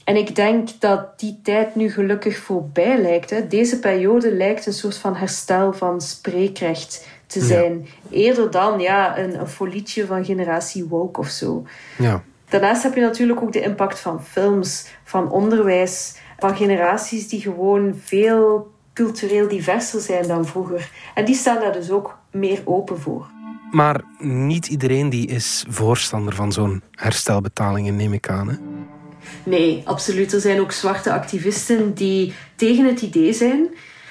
En 0.03 0.15
ik 0.15 0.35
denk 0.35 0.69
dat 0.79 1.19
die 1.19 1.39
tijd 1.43 1.75
nu 1.75 1.91
gelukkig 1.91 2.37
voorbij 2.37 3.01
lijkt. 3.01 3.49
Deze 3.49 3.79
periode 3.79 4.31
lijkt 4.33 4.65
een 4.65 4.73
soort 4.73 4.97
van 4.97 5.15
herstel 5.15 5.73
van 5.73 6.01
spreekrecht 6.01 7.07
te 7.27 7.41
zijn. 7.41 7.87
Eerder 8.09 8.51
dan 8.51 8.79
ja, 8.79 9.17
een, 9.17 9.39
een 9.39 9.47
folietje 9.47 10.05
van 10.05 10.25
generatie 10.25 10.85
woke 10.85 11.19
of 11.19 11.27
zo. 11.27 11.63
Ja. 11.97 12.23
Daarnaast 12.51 12.83
heb 12.83 12.95
je 12.95 13.01
natuurlijk 13.01 13.41
ook 13.41 13.51
de 13.51 13.61
impact 13.61 13.99
van 13.99 14.23
films, 14.23 14.87
van 15.03 15.31
onderwijs, 15.31 16.15
van 16.39 16.55
generaties 16.55 17.27
die 17.27 17.41
gewoon 17.41 17.95
veel 18.03 18.71
cultureel 18.93 19.47
diverser 19.47 20.01
zijn 20.01 20.27
dan 20.27 20.45
vroeger. 20.45 20.89
En 21.13 21.25
die 21.25 21.35
staan 21.35 21.59
daar 21.59 21.73
dus 21.73 21.91
ook 21.91 22.17
meer 22.31 22.61
open 22.65 22.99
voor. 22.99 23.29
Maar 23.71 24.01
niet 24.19 24.67
iedereen 24.67 25.09
die 25.09 25.27
is 25.27 25.65
voorstander 25.69 26.35
van 26.35 26.51
zo'n 26.51 26.81
herstelbetalingen, 26.91 27.95
neem 27.95 28.13
ik 28.13 28.29
aan. 28.29 28.49
Hè? 28.49 28.55
Nee, 29.43 29.81
absoluut. 29.85 30.33
Er 30.33 30.41
zijn 30.41 30.59
ook 30.59 30.71
zwarte 30.71 31.13
activisten 31.13 31.93
die 31.93 32.33
tegen 32.55 32.85
het 32.85 33.01
idee 33.01 33.33
zijn. 33.33 33.67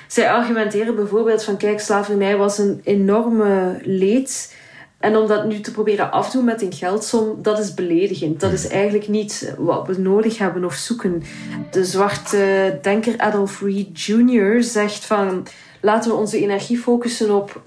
Zij 0.06 0.30
argumenteren 0.30 0.94
bijvoorbeeld 0.94 1.44
van 1.44 1.56
kijk, 1.56 1.80
slavernij 1.80 2.36
was 2.36 2.58
een 2.58 2.80
enorme 2.84 3.80
leed 3.82 4.54
en 5.00 5.16
om 5.16 5.26
dat 5.26 5.46
nu 5.46 5.60
te 5.60 5.70
proberen 5.70 6.12
afdoen 6.12 6.44
met 6.44 6.62
een 6.62 6.72
geldsom, 6.72 7.42
dat 7.42 7.58
is 7.58 7.74
beledigend. 7.74 8.40
Dat 8.40 8.52
is 8.52 8.68
eigenlijk 8.68 9.08
niet 9.08 9.54
wat 9.58 9.86
we 9.86 9.98
nodig 9.98 10.38
hebben 10.38 10.64
of 10.64 10.74
zoeken. 10.74 11.22
De 11.70 11.84
zwarte 11.84 12.78
denker 12.82 13.18
Adolf 13.18 13.60
Reed 13.60 14.00
Jr. 14.00 14.62
zegt 14.62 15.04
van 15.04 15.46
laten 15.80 16.10
we 16.10 16.16
onze 16.16 16.40
energie 16.40 16.78
focussen 16.78 17.34
op 17.36 17.62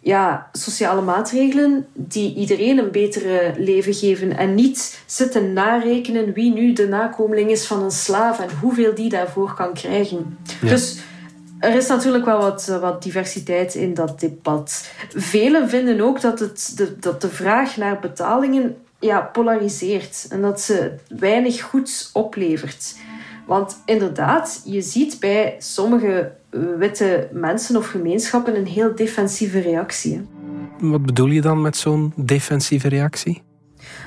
ja, 0.00 0.48
sociale 0.52 1.00
maatregelen 1.00 1.86
die 1.92 2.34
iedereen 2.34 2.78
een 2.78 2.90
betere 2.90 3.54
leven 3.56 3.94
geven 3.94 4.36
en 4.36 4.54
niet 4.54 5.02
zitten 5.06 5.52
narekenen 5.52 6.32
wie 6.32 6.52
nu 6.52 6.72
de 6.72 6.88
nakomeling 6.88 7.50
is 7.50 7.66
van 7.66 7.82
een 7.82 7.90
slaaf 7.90 8.40
en 8.40 8.48
hoeveel 8.60 8.94
die 8.94 9.08
daarvoor 9.08 9.54
kan 9.54 9.74
krijgen. 9.74 10.38
Dus 10.60 10.98
er 11.60 11.74
is 11.74 11.88
natuurlijk 11.88 12.24
wel 12.24 12.38
wat, 12.38 12.68
eh, 12.68 12.80
wat 12.80 13.02
diversiteit 13.02 13.74
in 13.74 13.94
dat 13.94 14.20
debat. 14.20 14.90
Velen 15.14 15.68
vinden 15.68 16.00
ook 16.00 16.20
dat, 16.20 16.38
het, 16.38 16.72
de, 16.76 16.98
dat 16.98 17.20
de 17.20 17.28
vraag 17.28 17.76
naar 17.76 18.00
betalingen 18.00 18.76
ja, 18.98 19.20
polariseert 19.20 20.26
en 20.30 20.40
dat 20.42 20.60
ze 20.60 20.92
weinig 21.18 21.62
goeds 21.62 22.10
oplevert. 22.12 22.96
Want 23.46 23.76
inderdaad, 23.84 24.62
je 24.64 24.82
ziet 24.82 25.20
bij 25.20 25.56
sommige 25.58 26.32
witte 26.78 27.28
mensen 27.32 27.76
of 27.76 27.86
gemeenschappen 27.86 28.56
een 28.56 28.66
heel 28.66 28.94
defensieve 28.94 29.60
reactie. 29.60 30.26
Wat 30.78 31.02
bedoel 31.02 31.26
je 31.26 31.40
dan 31.40 31.62
met 31.62 31.76
zo'n 31.76 32.12
defensieve 32.16 32.88
reactie? 32.88 33.42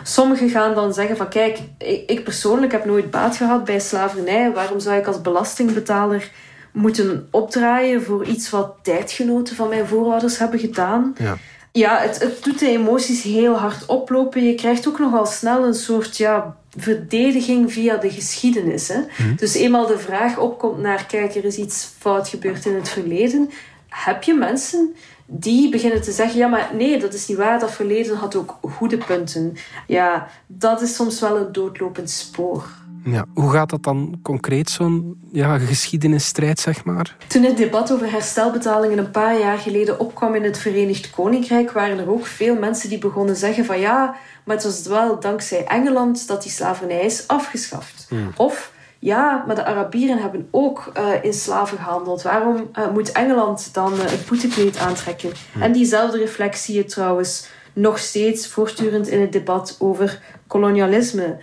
Sommigen 0.03 0.49
gaan 0.49 0.75
dan 0.75 0.93
zeggen 0.93 1.17
van 1.17 1.29
kijk, 1.29 1.59
ik 2.07 2.23
persoonlijk 2.23 2.71
heb 2.71 2.85
nooit 2.85 3.11
baat 3.11 3.37
gehad 3.37 3.63
bij 3.63 3.79
slavernij. 3.79 4.51
Waarom 4.51 4.79
zou 4.79 4.97
ik 4.97 5.07
als 5.07 5.21
belastingbetaler 5.21 6.31
moeten 6.73 7.27
opdraaien 7.31 8.03
voor 8.03 8.25
iets 8.25 8.49
wat 8.49 8.75
tijdgenoten 8.81 9.55
van 9.55 9.69
mijn 9.69 9.87
voorouders 9.87 10.37
hebben 10.37 10.59
gedaan. 10.59 11.15
Ja. 11.17 11.37
Ja, 11.71 11.99
het, 11.99 12.19
het 12.19 12.43
doet 12.43 12.59
de 12.59 12.67
emoties 12.67 13.23
heel 13.23 13.57
hard 13.57 13.85
oplopen. 13.85 14.43
Je 14.43 14.55
krijgt 14.55 14.87
ook 14.87 14.99
nogal 14.99 15.25
snel 15.25 15.65
een 15.65 15.73
soort 15.73 16.17
ja, 16.17 16.55
verdediging 16.77 17.73
via 17.73 17.97
de 17.97 18.09
geschiedenis. 18.09 18.87
Hè? 18.87 18.99
Mhm. 18.99 19.35
Dus 19.35 19.53
eenmaal 19.53 19.87
de 19.87 19.97
vraag 19.97 20.37
opkomt 20.37 20.79
naar, 20.79 21.05
kijk, 21.05 21.35
er 21.35 21.45
is 21.45 21.57
iets 21.57 21.89
fout 21.99 22.29
gebeurd 22.29 22.65
in 22.65 22.75
het 22.75 22.89
verleden. 22.89 23.49
Heb 23.89 24.23
je 24.23 24.33
mensen 24.33 24.95
die 25.25 25.69
beginnen 25.69 26.01
te 26.01 26.11
zeggen: 26.11 26.37
ja, 26.37 26.47
maar 26.47 26.69
nee, 26.73 26.99
dat 26.99 27.13
is 27.13 27.27
niet 27.27 27.37
waar. 27.37 27.59
Dat 27.59 27.71
verleden 27.71 28.15
had 28.15 28.35
ook 28.35 28.57
goede 28.61 28.97
punten. 28.97 29.57
Ja, 29.87 30.27
dat 30.47 30.81
is 30.81 30.95
soms 30.95 31.19
wel 31.19 31.37
een 31.37 31.51
doodlopend 31.51 32.09
spoor. 32.09 32.67
Ja, 33.05 33.25
hoe 33.33 33.51
gaat 33.51 33.69
dat 33.69 33.83
dan 33.83 34.19
concreet, 34.21 34.69
zo'n 34.69 35.21
ja, 35.31 35.57
geschiedenisstrijd, 35.57 36.59
zeg 36.59 36.85
maar? 36.85 37.15
Toen 37.27 37.43
het 37.43 37.57
debat 37.57 37.91
over 37.91 38.11
herstelbetalingen 38.11 38.97
een 38.97 39.11
paar 39.11 39.39
jaar 39.39 39.57
geleden 39.57 39.99
opkwam 39.99 40.35
in 40.35 40.43
het 40.43 40.57
Verenigd 40.57 41.09
Koninkrijk, 41.09 41.71
waren 41.71 41.99
er 41.99 42.11
ook 42.11 42.25
veel 42.25 42.55
mensen 42.55 42.89
die 42.89 42.97
begonnen 42.97 43.35
zeggen 43.35 43.65
van 43.65 43.79
ja, 43.79 44.15
maar 44.43 44.55
het 44.55 44.65
was 44.65 44.87
wel 44.87 45.19
dankzij 45.19 45.65
Engeland 45.65 46.27
dat 46.27 46.43
die 46.43 46.51
slavernij 46.51 47.05
is 47.05 47.27
afgeschaft. 47.27 48.05
Hmm. 48.09 48.31
Of 48.37 48.71
ja, 48.99 49.43
maar 49.47 49.55
de 49.55 49.65
Arabieren 49.65 50.21
hebben 50.21 50.47
ook 50.51 50.91
uh, 50.97 51.23
in 51.23 51.33
slaven 51.33 51.77
gehandeld. 51.77 52.21
Waarom 52.21 52.69
uh, 52.79 52.91
moet 52.91 53.11
Engeland 53.11 53.73
dan 53.73 53.93
uh, 53.93 54.11
een 54.11 54.23
poetekleed 54.23 54.77
aantrekken? 54.77 55.31
Hmm. 55.51 55.61
En 55.61 55.71
diezelfde 55.71 56.17
reflectie 56.17 56.75
je 56.75 56.85
trouwens 56.85 57.47
nog 57.73 57.97
steeds 57.97 58.47
voortdurend 58.47 59.07
in 59.07 59.21
het 59.21 59.31
debat 59.31 59.75
over 59.79 60.21
kolonialisme 60.47 61.37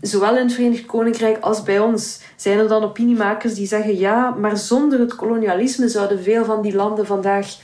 zowel 0.00 0.36
in 0.36 0.44
het 0.44 0.52
Verenigd 0.52 0.86
Koninkrijk 0.86 1.38
als 1.40 1.62
bij 1.62 1.78
ons 1.78 2.20
zijn 2.36 2.58
er 2.58 2.68
dan 2.68 2.82
opiniemakers 2.82 3.54
die 3.54 3.66
zeggen 3.66 3.98
ja, 3.98 4.30
maar 4.30 4.56
zonder 4.56 5.00
het 5.00 5.14
kolonialisme 5.14 5.88
zouden 5.88 6.22
veel 6.22 6.44
van 6.44 6.62
die 6.62 6.74
landen 6.74 7.06
vandaag 7.06 7.56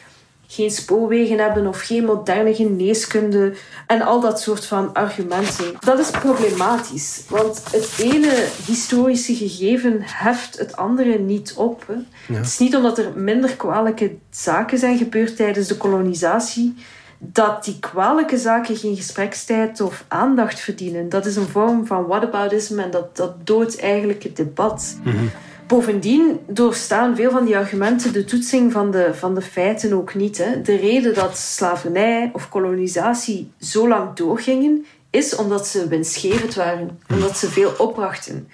geen 0.47 0.71
spoorwegen 0.71 1.39
hebben 1.39 1.67
of 1.67 1.81
geen 1.81 2.05
moderne 2.05 2.55
geneeskunde 2.55 3.55
en 3.87 4.03
al 4.03 4.21
dat 4.21 4.41
soort 4.41 4.65
van 4.65 4.95
argumenten. 4.95 5.75
Dat 5.81 5.99
is 5.99 6.11
problematisch, 6.11 7.23
want 7.29 7.63
het 7.73 7.95
ene 7.99 8.47
historische 8.67 9.35
gegeven 9.35 9.99
heft 10.03 10.59
het 10.59 10.77
andere 10.77 11.19
niet 11.19 11.55
op. 11.57 11.85
Hè. 11.87 12.35
Het 12.35 12.47
is 12.47 12.59
niet 12.59 12.77
omdat 12.77 12.99
er 12.99 13.13
minder 13.15 13.57
kwalijke 13.57 14.17
zaken 14.31 14.79
zijn 14.79 14.99
gebeurd 14.99 15.37
tijdens 15.37 15.69
de 15.69 15.77
kolonisatie 15.77 16.75
dat 17.23 17.65
die 17.65 17.79
kwalijke 17.79 18.39
zaken 18.39 18.77
geen 18.77 18.97
gesprekstijd 18.97 19.81
of 19.81 20.05
aandacht 20.09 20.61
verdienen. 20.61 21.09
Dat 21.09 21.27
is 21.27 21.37
een 21.37 21.49
vorm 21.49 21.87
van 21.87 22.07
whataboutisme 22.07 22.83
en 22.83 22.91
dat, 22.91 23.17
dat 23.17 23.47
doodt 23.47 23.81
eigenlijk 23.81 24.23
het 24.23 24.37
debat. 24.37 24.97
Mhm. 25.05 25.25
Bovendien 25.67 26.41
doorstaan 26.47 27.17
veel 27.17 27.31
van 27.31 27.45
die 27.45 27.57
argumenten 27.57 28.13
de 28.13 28.25
toetsing 28.25 28.73
van 28.73 28.91
de, 28.91 29.11
van 29.15 29.35
de 29.35 29.43
feiten 29.43 29.93
ook 29.93 30.15
niet. 30.15 30.39
Hè. 30.39 30.63
De 30.63 30.77
reden 30.77 31.15
dat 31.15 31.39
slavernij 31.39 32.31
of 32.33 32.49
kolonisatie 32.49 33.53
zo 33.61 33.89
lang 33.89 34.15
doorgingen, 34.15 34.85
is 35.11 35.37
omdat 35.37 35.67
ze 35.67 35.89
winstgevend 35.89 36.55
waren, 36.55 37.01
omdat 37.09 37.37
ze 37.37 37.51
veel 37.51 37.73
opbrachten. 37.79 38.49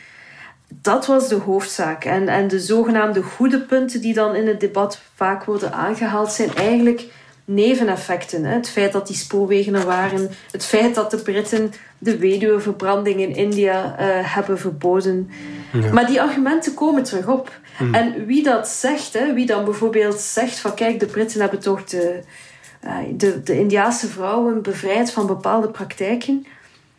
Dat 0.68 1.06
was 1.06 1.28
de 1.28 1.34
hoofdzaak. 1.34 2.04
En, 2.04 2.28
en 2.28 2.48
de 2.48 2.60
zogenaamde 2.60 3.22
goede 3.22 3.60
punten 3.60 4.00
die 4.00 4.14
dan 4.14 4.34
in 4.34 4.46
het 4.46 4.60
debat 4.60 5.00
vaak 5.14 5.44
worden 5.44 5.72
aangehaald, 5.72 6.32
zijn 6.32 6.54
eigenlijk 6.54 7.04
neveneffecten. 7.46 8.44
Hè? 8.44 8.54
Het 8.54 8.68
feit 8.68 8.92
dat 8.92 9.06
die 9.06 9.16
spoorwegen 9.16 9.74
er 9.74 9.84
waren, 9.84 10.30
het 10.50 10.64
feit 10.64 10.94
dat 10.94 11.10
de 11.10 11.16
Britten 11.16 11.72
de 11.98 12.18
weduweverbranding 12.18 13.20
in 13.20 13.34
India 13.34 13.84
uh, 13.84 14.34
hebben 14.34 14.58
verboden. 14.58 15.30
Maar 15.92 16.06
die 16.06 16.20
argumenten 16.20 16.74
komen 16.74 17.02
terug 17.02 17.28
op. 17.28 17.60
Hmm. 17.76 17.94
En 17.94 18.26
wie 18.26 18.42
dat 18.42 18.68
zegt, 18.68 19.12
hè, 19.12 19.34
wie 19.34 19.46
dan 19.46 19.64
bijvoorbeeld 19.64 20.20
zegt 20.20 20.58
van 20.58 20.74
kijk, 20.74 21.00
de 21.00 21.06
Britten 21.06 21.40
hebben 21.40 21.60
toch 21.60 21.84
de, 21.84 22.20
uh, 22.84 22.96
de, 23.12 23.42
de 23.42 23.58
Indiaanse 23.58 24.08
vrouwen 24.08 24.62
bevrijd 24.62 25.12
van 25.12 25.26
bepaalde 25.26 25.68
praktijken, 25.68 26.46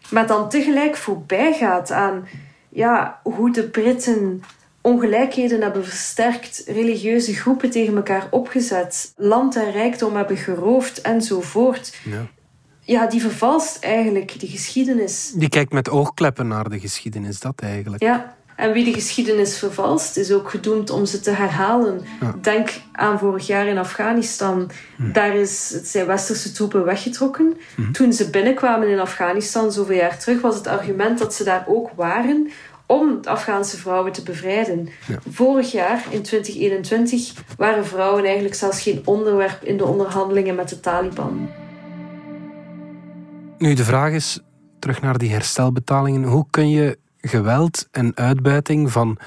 maar 0.10 0.28
dan 0.28 0.50
tegelijk 0.50 0.96
voorbij 0.96 1.54
gaat 1.54 1.92
aan 1.92 2.28
ja, 2.70 3.20
hoe 3.24 3.52
de 3.52 3.64
Britten 3.64 4.44
ongelijkheden 4.88 5.62
hebben 5.62 5.86
versterkt, 5.86 6.64
religieuze 6.66 7.34
groepen 7.34 7.70
tegen 7.70 7.96
elkaar 7.96 8.28
opgezet, 8.30 9.14
land 9.16 9.56
en 9.56 9.72
rijkdom 9.72 10.16
hebben 10.16 10.38
geroofd 10.38 11.02
enzovoort. 11.02 11.96
Ja. 12.04 12.28
Ja, 12.82 13.08
die 13.08 13.22
vervalst 13.22 13.84
eigenlijk 13.84 14.40
de 14.40 14.48
geschiedenis. 14.48 15.32
Die 15.36 15.50
kijkt 15.50 15.72
met 15.72 15.90
oogkleppen 15.90 16.48
naar 16.48 16.70
de 16.70 16.80
geschiedenis, 16.80 17.40
dat 17.40 17.62
eigenlijk. 17.62 18.04
Ja, 18.04 18.36
en 18.56 18.72
wie 18.72 18.86
de 18.86 18.94
geschiedenis 18.94 19.58
vervalst, 19.58 20.18
is 20.18 20.32
ook 20.32 20.50
gedoemd 20.50 20.90
om 20.90 21.06
ze 21.06 21.20
te 21.20 21.32
herhalen. 21.32 22.02
Denk 22.42 22.70
aan 22.92 23.20
vorig 23.20 23.48
jaar 23.48 23.68
in 23.68 23.78
Afghanistan. 23.78 24.70
Hm. 24.96 25.12
Daar 25.12 25.36
is, 25.36 25.72
het 25.74 25.88
zijn 25.88 26.06
westerse 26.06 26.52
troepen 26.52 26.86
weggetrokken. 26.86 27.58
Hm. 27.76 27.92
Toen 27.92 28.14
ze 28.14 28.30
binnenkwamen 28.30 28.88
in 28.88 29.00
Afghanistan, 29.00 29.72
zoveel 29.72 29.96
jaar 29.96 30.20
terug, 30.20 30.42
was 30.42 30.56
het 30.56 30.68
argument 30.68 31.20
dat 31.20 31.34
ze 31.34 31.44
daar 31.44 31.66
ook 31.68 31.90
waren 31.96 32.52
om 32.88 33.20
Afghaanse 33.24 33.78
vrouwen 33.78 34.12
te 34.12 34.24
bevrijden. 34.24 34.90
Vorig 35.30 35.72
jaar, 35.72 36.06
in 36.10 36.22
2021, 36.22 37.34
waren 37.58 37.86
vrouwen 37.86 38.24
eigenlijk 38.24 38.56
zelfs 38.56 38.82
geen 38.82 39.02
onderwerp 39.06 39.64
in 39.64 39.78
de 39.78 39.86
onderhandelingen 39.86 40.56
met 40.56 40.70
de 40.70 40.80
Taliban. 40.80 41.50
Nu, 43.58 43.74
de 43.74 43.84
vraag 43.84 44.12
is, 44.12 44.40
terug 44.80 45.02
naar 45.02 45.18
die 45.18 45.32
herstelbetalingen. 45.32 46.24
Hoe 46.24 46.46
kun 46.50 46.70
je 46.70 46.98
geweld 47.22 47.88
en 47.92 48.12
uitbuiting 48.16 48.92
van 48.92 49.18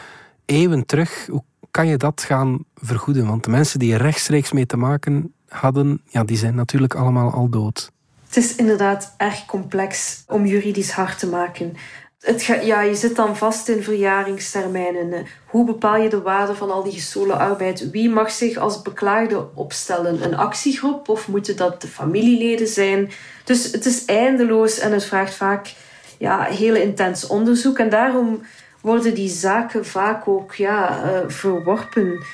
eeuwen 0.45 0.87
terug, 0.87 1.27
hoe 1.27 1.43
kan 1.71 1.87
je 1.87 1.97
dat 1.97 2.23
gaan 2.23 2.65
vergoeden? 2.75 3.27
Want 3.27 3.45
de 3.45 3.51
mensen 3.51 3.79
die 3.79 3.95
er 3.95 4.03
rechtstreeks 4.03 4.53
mee 4.53 4.67
te 4.67 4.77
maken 4.77 5.35
hadden, 5.49 6.03
ja, 6.07 6.25
die 6.25 6.37
zijn 6.37 6.55
natuurlijk 6.55 6.95
allemaal 6.95 7.33
al 7.33 7.49
dood. 7.49 7.93
Het 8.27 8.37
is 8.37 8.57
inderdaad 8.57 9.15
erg 9.17 9.45
complex 9.47 10.23
om 10.27 10.47
juridisch 10.47 10.91
hard 10.91 11.19
te 11.19 11.27
maken. 11.27 11.77
Het 12.21 12.45
ja, 12.45 12.81
je 12.81 12.95
zit 12.95 13.17
dan 13.17 13.37
vast 13.37 13.69
in 13.69 13.83
verjaringstermijnen. 13.83 15.27
Hoe 15.47 15.65
bepaal 15.65 15.97
je 15.97 16.09
de 16.09 16.23
waarde 16.23 16.55
van 16.55 16.71
al 16.71 16.83
die 16.83 16.93
gestolen 16.93 17.39
arbeid? 17.39 17.91
Wie 17.91 18.11
mag 18.11 18.31
zich 18.31 18.57
als 18.57 18.83
beklaagde 18.83 19.49
opstellen? 19.55 20.25
Een 20.25 20.37
actiegroep 20.37 21.09
of 21.09 21.29
moeten 21.29 21.57
dat 21.57 21.83
de 21.83 21.89
familieleden 21.89 22.67
zijn? 22.67 23.11
Dus 23.45 23.73
het 23.73 23.87
is 23.87 24.05
eindeloos 24.05 24.79
en 24.79 24.93
het 24.93 25.05
vraagt 25.05 25.35
vaak 25.35 25.75
ja, 26.19 26.43
heel 26.43 26.75
intens 26.75 27.27
onderzoek. 27.27 27.79
En 27.79 27.91
daarom 27.91 28.43
worden 28.81 29.15
die 29.15 29.29
zaken 29.29 29.87
vaak 29.87 30.29
ook 30.29 30.55
ja, 30.55 31.05
uh, 31.05 31.19
verworpen. 31.27 32.25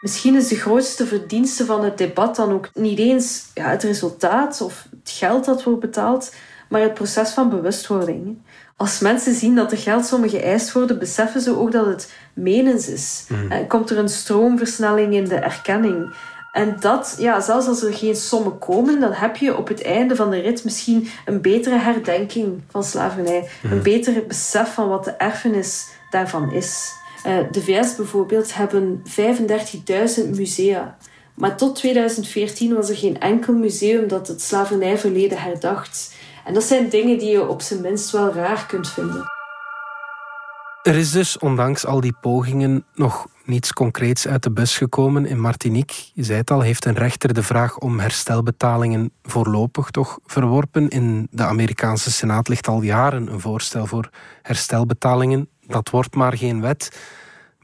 Misschien 0.00 0.36
is 0.36 0.48
de 0.48 0.56
grootste 0.56 1.06
verdienste 1.06 1.64
van 1.64 1.84
het 1.84 1.98
debat 1.98 2.36
dan 2.36 2.52
ook 2.52 2.70
niet 2.74 2.98
eens 2.98 3.50
ja, 3.54 3.70
het 3.70 3.82
resultaat 3.82 4.60
of 4.60 4.86
het 4.90 5.10
geld 5.10 5.44
dat 5.44 5.62
wordt 5.62 5.80
betaald, 5.80 6.34
maar 6.70 6.80
het 6.80 6.94
proces 6.94 7.30
van 7.30 7.50
bewustwording. 7.50 8.38
Als 8.76 8.98
mensen 8.98 9.34
zien 9.34 9.54
dat 9.54 9.72
er 9.72 9.78
geldsommen 9.78 10.28
geëist 10.28 10.72
worden, 10.72 10.98
beseffen 10.98 11.40
ze 11.40 11.58
ook 11.58 11.72
dat 11.72 11.86
het 11.86 12.12
menens 12.32 12.88
is. 12.88 13.24
Mm. 13.28 13.50
En 13.50 13.66
komt 13.66 13.90
er 13.90 13.98
een 13.98 14.08
stroomversnelling 14.08 15.14
in 15.14 15.24
de 15.24 15.34
erkenning. 15.34 16.14
En 16.52 16.76
dat, 16.80 17.16
ja, 17.18 17.40
zelfs 17.40 17.66
als 17.66 17.82
er 17.82 17.94
geen 17.94 18.16
sommen 18.16 18.58
komen, 18.58 19.00
dan 19.00 19.12
heb 19.12 19.36
je 19.36 19.56
op 19.56 19.68
het 19.68 19.82
einde 19.82 20.16
van 20.16 20.30
de 20.30 20.38
rit 20.38 20.64
misschien 20.64 21.08
een 21.24 21.40
betere 21.40 21.78
herdenking 21.78 22.62
van 22.70 22.84
slavernij. 22.84 23.48
Een 23.62 23.70
mhm. 23.70 23.82
beter 23.82 24.26
besef 24.26 24.74
van 24.74 24.88
wat 24.88 25.04
de 25.04 25.10
erfenis 25.10 25.88
daarvan 26.10 26.52
is. 26.52 26.92
Uh, 27.26 27.38
de 27.50 27.62
VS 27.62 27.96
bijvoorbeeld 27.96 28.54
hebben 28.54 29.02
35.000 30.22 30.30
musea. 30.34 30.96
Maar 31.34 31.56
tot 31.56 31.76
2014 31.76 32.74
was 32.74 32.88
er 32.88 32.96
geen 32.96 33.20
enkel 33.20 33.54
museum 33.54 34.08
dat 34.08 34.28
het 34.28 34.42
slavernijverleden 34.42 35.38
herdacht. 35.38 36.14
En 36.44 36.54
dat 36.54 36.64
zijn 36.64 36.88
dingen 36.88 37.18
die 37.18 37.30
je 37.30 37.48
op 37.48 37.62
zijn 37.62 37.80
minst 37.80 38.10
wel 38.10 38.32
raar 38.32 38.66
kunt 38.66 38.88
vinden. 38.88 39.24
Er 40.82 40.96
is 40.96 41.10
dus, 41.10 41.38
ondanks 41.38 41.86
al 41.86 42.00
die 42.00 42.14
pogingen, 42.20 42.84
nog 42.94 43.26
niets 43.44 43.72
concreets 43.72 44.28
uit 44.28 44.42
de 44.42 44.50
bus 44.50 44.76
gekomen 44.76 45.26
in 45.26 45.40
Martinique. 45.40 45.96
Je 46.14 46.22
zei 46.22 46.38
het 46.38 46.50
al, 46.50 46.60
heeft 46.60 46.84
een 46.84 46.94
rechter 46.94 47.34
de 47.34 47.42
vraag 47.42 47.78
om 47.78 47.98
herstelbetalingen 47.98 49.12
voorlopig 49.22 49.90
toch 49.90 50.18
verworpen. 50.26 50.88
In 50.88 51.28
de 51.30 51.44
Amerikaanse 51.44 52.10
Senaat 52.10 52.48
ligt 52.48 52.68
al 52.68 52.82
jaren 52.82 53.32
een 53.32 53.40
voorstel 53.40 53.86
voor 53.86 54.10
herstelbetalingen. 54.42 55.48
Dat 55.66 55.90
wordt 55.90 56.14
maar 56.14 56.36
geen 56.36 56.60
wet. 56.60 57.00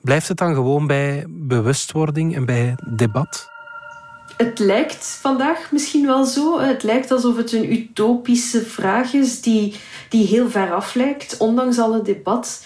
Blijft 0.00 0.28
het 0.28 0.36
dan 0.36 0.54
gewoon 0.54 0.86
bij 0.86 1.24
bewustwording 1.28 2.34
en 2.34 2.44
bij 2.44 2.74
debat? 2.96 3.55
Het 4.36 4.58
lijkt 4.58 5.18
vandaag 5.20 5.72
misschien 5.72 6.06
wel 6.06 6.24
zo. 6.24 6.60
Het 6.60 6.82
lijkt 6.82 7.10
alsof 7.10 7.36
het 7.36 7.52
een 7.52 7.72
utopische 7.72 8.62
vraag 8.62 9.12
is 9.12 9.40
die, 9.40 9.74
die 10.08 10.26
heel 10.26 10.50
ver 10.50 10.72
af 10.72 10.94
lijkt, 10.94 11.36
ondanks 11.36 11.78
alle 11.78 12.02
debat. 12.02 12.64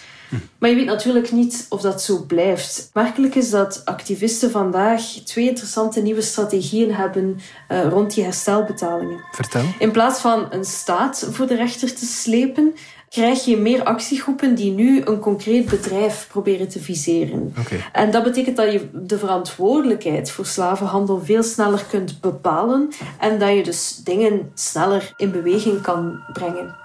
Maar 0.58 0.70
je 0.70 0.76
weet 0.76 0.86
natuurlijk 0.86 1.32
niet 1.32 1.66
of 1.68 1.80
dat 1.80 2.02
zo 2.02 2.24
blijft. 2.26 2.90
Werkelijk 2.92 3.34
is 3.34 3.50
dat 3.50 3.82
activisten 3.84 4.50
vandaag 4.50 5.02
twee 5.02 5.48
interessante 5.48 6.02
nieuwe 6.02 6.20
strategieën 6.20 6.94
hebben 6.94 7.40
uh, 7.68 7.84
rond 7.88 8.14
die 8.14 8.24
herstelbetalingen. 8.24 9.20
Vertel. 9.32 9.62
In 9.78 9.90
plaats 9.90 10.20
van 10.20 10.46
een 10.50 10.64
staat 10.64 11.28
voor 11.30 11.46
de 11.46 11.54
rechter 11.56 11.94
te 11.94 12.06
slepen, 12.06 12.74
krijg 13.10 13.44
je 13.44 13.56
meer 13.56 13.82
actiegroepen 13.82 14.54
die 14.54 14.72
nu 14.72 15.02
een 15.04 15.18
concreet 15.18 15.68
bedrijf 15.68 16.26
proberen 16.28 16.68
te 16.68 16.80
viseren. 16.80 17.54
Okay. 17.58 17.84
En 17.92 18.10
dat 18.10 18.22
betekent 18.22 18.56
dat 18.56 18.72
je 18.72 18.88
de 18.92 19.18
verantwoordelijkheid 19.18 20.30
voor 20.30 20.46
slavenhandel 20.46 21.20
veel 21.24 21.42
sneller 21.42 21.84
kunt 21.90 22.20
bepalen 22.20 22.88
en 23.18 23.38
dat 23.38 23.54
je 23.54 23.62
dus 23.62 24.00
dingen 24.04 24.50
sneller 24.54 25.12
in 25.16 25.30
beweging 25.30 25.80
kan 25.80 26.20
brengen. 26.32 26.78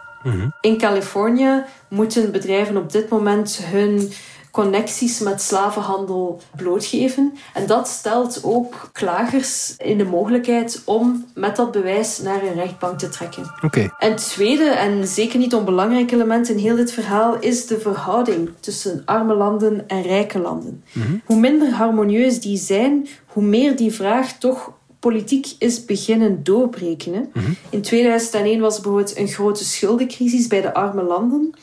In 0.61 0.77
Californië 0.77 1.63
moeten 1.87 2.31
bedrijven 2.31 2.77
op 2.77 2.91
dit 2.91 3.09
moment 3.09 3.59
hun 3.63 4.11
connecties 4.55 5.19
met 5.19 5.41
slavenhandel 5.41 6.41
blootgeven. 6.55 7.33
En 7.53 7.65
dat 7.65 7.87
stelt 7.87 8.39
ook 8.43 8.89
klagers 8.91 9.73
in 9.77 9.97
de 9.97 10.05
mogelijkheid 10.05 10.81
om 10.85 11.25
met 11.33 11.55
dat 11.55 11.71
bewijs 11.71 12.19
naar 12.19 12.43
een 12.43 12.53
rechtbank 12.53 12.99
te 12.99 13.09
trekken. 13.09 13.51
Okay. 13.61 13.91
En 13.99 14.11
het 14.11 14.29
tweede, 14.29 14.63
en 14.63 15.07
zeker 15.07 15.39
niet 15.39 15.53
onbelangrijk 15.53 16.11
element 16.11 16.49
in 16.49 16.57
heel 16.57 16.75
dit 16.75 16.91
verhaal, 16.91 17.37
is 17.39 17.67
de 17.67 17.79
verhouding 17.79 18.49
tussen 18.59 19.01
arme 19.05 19.33
landen 19.33 19.87
en 19.87 20.01
rijke 20.01 20.39
landen. 20.39 20.83
Mhm. 20.91 21.17
Hoe 21.25 21.39
minder 21.39 21.71
harmonieus 21.71 22.41
die 22.41 22.57
zijn, 22.57 23.07
hoe 23.25 23.43
meer 23.43 23.75
die 23.75 23.91
vraag 23.91 24.37
toch 24.37 24.71
politiek 24.99 25.47
is 25.59 25.85
beginnen 25.85 26.43
doorbreken. 26.43 27.29
Mhm. 27.33 27.51
In 27.69 27.81
2001 27.81 28.59
was 28.59 28.75
er 28.75 28.81
bijvoorbeeld 28.81 29.17
een 29.17 29.27
grote 29.27 29.63
schuldencrisis 29.63 30.47
bij 30.47 30.61
de 30.61 30.73
arme 30.73 31.03
landen. 31.03 31.55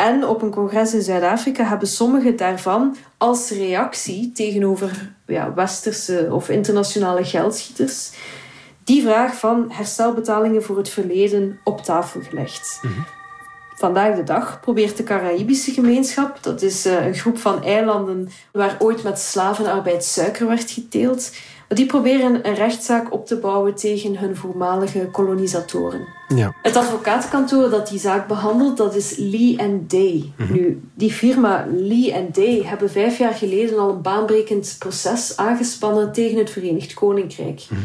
En 0.00 0.26
op 0.26 0.42
een 0.42 0.50
congres 0.50 0.94
in 0.94 1.02
Zuid-Afrika 1.02 1.64
hebben 1.64 1.88
sommigen 1.88 2.36
daarvan 2.36 2.96
als 3.16 3.50
reactie 3.50 4.32
tegenover 4.32 5.12
ja, 5.26 5.54
westerse 5.54 6.28
of 6.30 6.48
internationale 6.48 7.24
geldschieters 7.24 8.12
die 8.84 9.02
vraag 9.02 9.34
van 9.34 9.70
herstelbetalingen 9.70 10.62
voor 10.62 10.76
het 10.76 10.88
verleden 10.88 11.60
op 11.64 11.80
tafel 11.80 12.20
gelegd. 12.20 12.78
Mhm. 12.82 13.00
Vandaag 13.76 14.16
de 14.16 14.22
dag 14.22 14.60
probeert 14.60 14.96
de 14.96 15.02
Caraïbische 15.02 15.72
gemeenschap, 15.72 16.42
dat 16.42 16.62
is 16.62 16.86
eh, 16.86 17.06
een 17.06 17.14
groep 17.14 17.38
van 17.38 17.64
eilanden 17.64 18.28
waar 18.52 18.76
ooit 18.78 19.02
met 19.02 19.18
slavenarbeid 19.18 20.04
suiker 20.04 20.46
werd 20.46 20.70
geteeld, 20.70 21.30
die 21.74 21.86
proberen 21.86 22.48
een 22.48 22.54
rechtszaak 22.54 23.12
op 23.12 23.26
te 23.26 23.36
bouwen 23.36 23.74
tegen 23.74 24.18
hun 24.18 24.36
voormalige 24.36 25.08
kolonisatoren. 25.12 26.06
Ja. 26.28 26.54
Het 26.62 26.76
advocatenkantoor 26.76 27.70
dat 27.70 27.88
die 27.88 27.98
zaak 27.98 28.28
behandelt, 28.28 28.76
dat 28.76 28.94
is 28.94 29.14
Lee 29.16 29.84
Day. 29.86 30.32
Mhm. 30.36 30.52
Nu, 30.52 30.82
die 30.94 31.12
firma 31.12 31.66
Lee 31.70 32.30
Day 32.32 32.62
hebben 32.64 32.90
vijf 32.90 33.18
jaar 33.18 33.34
geleden 33.34 33.78
al 33.78 33.90
een 33.90 34.02
baanbrekend 34.02 34.76
proces 34.78 35.36
aangespannen 35.36 36.12
tegen 36.12 36.38
het 36.38 36.50
Verenigd 36.50 36.94
Koninkrijk. 36.94 37.62
Mhm. 37.68 37.80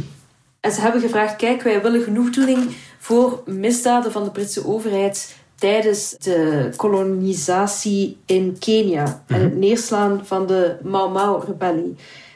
En 0.60 0.72
ze 0.72 0.82
hebben 0.82 1.02
gevraagd, 1.02 1.36
kijk, 1.36 1.62
wij 1.62 1.82
willen 1.82 2.02
genoegdoening 2.02 2.76
voor 3.00 3.42
misdaden 3.46 4.12
van 4.12 4.24
de 4.24 4.32
Britse 4.32 4.68
overheid 4.68 5.36
tijdens 5.56 6.16
de 6.20 6.70
kolonisatie 6.76 8.18
in 8.26 8.56
Kenia 8.60 9.24
en 9.28 9.42
het 9.42 9.52
mhm. 9.52 9.60
neerslaan 9.60 10.22
van 10.24 10.48
de 10.48 10.76
Mau 10.84 11.12
Mau-rebellie. 11.12 11.96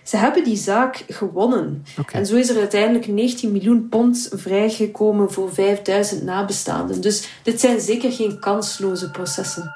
Ze 0.10 0.18
hebben 0.18 0.44
die 0.44 0.58
zaak 0.58 1.04
gewonnen. 1.08 1.86
En 2.12 2.26
zo 2.26 2.36
is 2.36 2.50
er 2.50 2.58
uiteindelijk 2.58 3.08
19 3.08 3.52
miljoen 3.52 3.90
pond 3.90 4.30
vrijgekomen 4.32 5.32
voor 5.32 5.54
5000 5.54 6.24
nabestaanden. 6.24 7.02
Dus 7.02 7.30
dit 7.44 7.60
zijn 7.60 7.82
zeker 7.82 8.12
geen 8.12 8.40
kansloze 8.40 9.12
processen. 9.12 9.76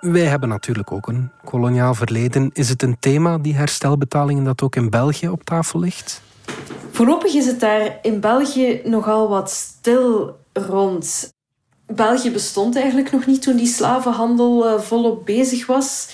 Wij 0.00 0.24
hebben 0.24 0.48
natuurlijk 0.48 0.92
ook 0.92 1.06
een 1.06 1.30
koloniaal 1.44 1.94
verleden. 1.94 2.50
Is 2.52 2.68
het 2.68 2.82
een 2.82 2.96
thema, 2.98 3.38
die 3.38 3.54
herstelbetalingen, 3.54 4.44
dat 4.44 4.62
ook 4.62 4.76
in 4.76 4.90
België 4.90 5.28
op 5.28 5.44
tafel 5.44 5.80
ligt? 5.80 6.22
Voorlopig 6.90 7.34
is 7.34 7.46
het 7.46 7.60
daar 7.60 7.98
in 8.02 8.20
België 8.20 8.80
nogal 8.84 9.28
wat 9.28 9.50
stil 9.50 10.38
rond. 10.52 11.32
België 11.86 12.30
bestond 12.30 12.76
eigenlijk 12.76 13.12
nog 13.12 13.26
niet 13.26 13.42
toen 13.42 13.56
die 13.56 13.66
slavenhandel 13.66 14.68
eh, 14.68 14.80
volop 14.80 15.26
bezig 15.26 15.66
was. 15.66 16.08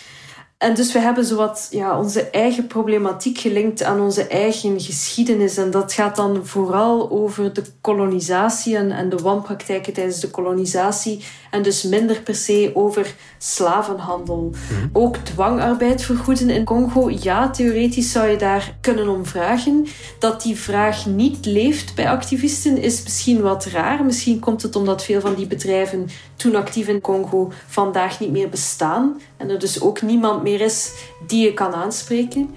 En 0.61 0.75
dus 0.75 0.93
we 0.93 0.99
hebben 0.99 1.25
zowat 1.25 1.69
ja, 1.71 1.99
onze 1.99 2.31
eigen 2.31 2.67
problematiek 2.67 3.39
gelinkt 3.39 3.83
aan 3.83 4.01
onze 4.01 4.27
eigen 4.27 4.81
geschiedenis. 4.81 5.57
En 5.57 5.71
dat 5.71 5.93
gaat 5.93 6.17
dan 6.17 6.47
vooral 6.47 7.11
over 7.11 7.53
de 7.53 7.63
kolonisatie 7.81 8.77
en, 8.77 8.91
en 8.91 9.09
de 9.09 9.17
wanpraktijken 9.17 9.93
tijdens 9.93 10.21
de 10.21 10.31
kolonisatie. 10.31 11.25
En 11.51 11.63
dus 11.63 11.83
minder 11.83 12.21
per 12.21 12.35
se 12.35 12.71
over 12.75 13.15
slavenhandel. 13.39 14.51
Mhm. 14.51 14.89
Ook 14.93 15.17
dwangarbeid 15.17 16.03
vergoeden 16.03 16.51
in 16.51 16.65
Congo. 16.65 17.11
Ja, 17.21 17.51
theoretisch 17.51 18.13
zou 18.13 18.29
je 18.29 18.37
daar 18.37 18.77
kunnen 18.81 19.09
om 19.09 19.27
vragen. 19.27 19.87
Dat 20.19 20.43
die 20.43 20.57
vraag 20.57 21.07
niet 21.07 21.47
leeft 21.47 21.95
bij 21.95 22.11
activisten 22.11 22.77
is 22.77 23.03
misschien 23.03 23.41
wat 23.41 23.65
raar. 23.65 24.05
Misschien 24.05 24.39
komt 24.39 24.63
het 24.63 24.77
omdat 24.77 25.05
veel 25.05 25.21
van 25.21 25.35
die 25.35 25.47
bedrijven 25.47 26.09
toen 26.37 26.57
actief 26.57 26.89
in 26.89 27.01
Congo 27.01 27.53
vandaag 27.67 28.21
niet 28.21 28.31
meer 28.31 28.49
bestaan. 28.49 29.21
En 29.37 29.51
er 29.51 29.59
dus 29.59 29.81
ook 29.81 30.03
niemand 30.03 30.43
meer 30.43 30.61
is 30.61 30.93
die 31.27 31.45
je 31.45 31.55
kan 31.55 31.75
aanspreken. 31.75 32.55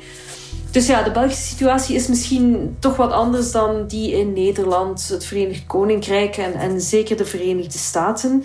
Dus 0.72 0.88
ja, 0.88 1.04
de 1.04 1.12
Belgische 1.12 1.48
situatie 1.48 1.96
is 1.96 2.08
misschien 2.08 2.76
toch 2.80 2.96
wat 2.96 3.12
anders 3.12 3.52
dan 3.52 3.88
die 3.88 4.12
in 4.12 4.34
Nederland, 4.34 5.08
het 5.08 5.26
Verenigd 5.26 5.68
Koninkrijk 5.68 6.38
en, 6.38 6.54
en 6.54 6.82
zeker 6.82 7.18
de 7.18 7.26
Verenigde 7.26 7.78
Staten. 7.78 8.44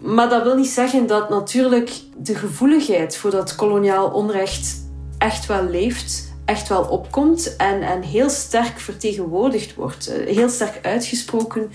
Maar 0.00 0.28
dat 0.28 0.42
wil 0.42 0.56
niet 0.56 0.68
zeggen 0.68 1.06
dat 1.06 1.30
natuurlijk 1.30 1.90
de 2.16 2.34
gevoeligheid 2.34 3.16
voor 3.16 3.30
dat 3.30 3.54
koloniaal 3.54 4.10
onrecht 4.10 4.88
echt 5.18 5.46
wel 5.46 5.64
leeft, 5.64 6.32
echt 6.44 6.68
wel 6.68 6.82
opkomt 6.82 7.56
en, 7.56 7.82
en 7.82 8.02
heel 8.02 8.30
sterk 8.30 8.78
vertegenwoordigd 8.80 9.74
wordt. 9.74 10.06
Eh, 10.06 10.34
heel 10.34 10.48
sterk 10.48 10.78
uitgesproken 10.86 11.70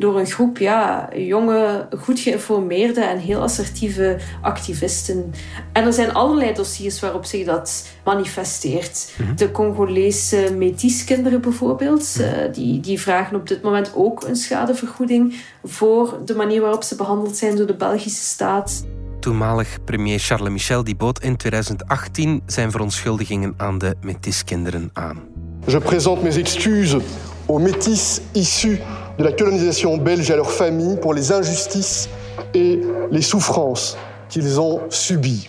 door 0.00 0.18
een 0.18 0.26
groep 0.26 0.58
ja, 0.58 1.08
jonge, 1.16 1.88
goed 1.98 2.20
geïnformeerde 2.20 3.00
en 3.00 3.18
heel 3.18 3.40
assertieve 3.40 4.18
activisten. 4.42 5.32
En 5.72 5.84
er 5.84 5.92
zijn 5.92 6.14
allerlei 6.14 6.52
dossiers 6.52 7.00
waarop 7.00 7.24
zich 7.24 7.46
dat 7.46 7.88
manifesteert. 8.04 9.12
Mhm. 9.18 9.36
De 9.36 9.50
Congolese 9.50 10.54
Métis-kinderen 10.56 11.40
bijvoorbeeld, 11.40 12.16
mhm. 12.18 12.28
eh, 12.28 12.52
die, 12.52 12.80
die 12.80 13.00
vragen 13.00 13.36
op 13.36 13.48
dit 13.48 13.62
moment 13.62 13.92
ook 13.94 14.22
een 14.22 14.36
schadevergoeding 14.36 15.34
voor 15.64 16.18
de 16.24 16.34
manier 16.34 16.60
waarop 16.60 16.82
ze 16.82 16.96
behandeld 16.96 17.36
zijn 17.36 17.56
door 17.56 17.66
de 17.66 17.76
Belgische 17.76 18.24
staat. 18.24 18.84
Toenmalig 19.20 19.84
premier 19.84 20.18
Charles 20.18 20.50
Michel 20.50 20.84
die 20.84 20.96
bood 20.96 21.22
in 21.22 21.36
2018 21.36 22.42
zijn 22.46 22.70
verontschuldigingen 22.70 23.54
aan 23.56 23.78
de 23.78 23.94
Métis-kinderen 24.00 24.90
aan. 24.92 25.18
Je 25.66 25.80
présente 25.80 26.22
mes 26.22 26.36
excuses 26.36 27.02
aux 27.46 27.62
Métis 27.62 28.20
issus 28.32 28.78
de 29.18 29.24
la 29.24 29.32
colonisation 29.32 29.96
belge 29.96 30.30
à 30.30 30.36
leurs 30.36 30.50
familles 30.50 30.96
pour 31.00 31.14
les 31.14 31.32
injustices 31.32 32.08
et 32.54 32.80
les 33.10 33.22
souffrances 33.22 33.96
qu'ils 34.28 34.60
ont 34.60 34.80
subies. 34.88 35.48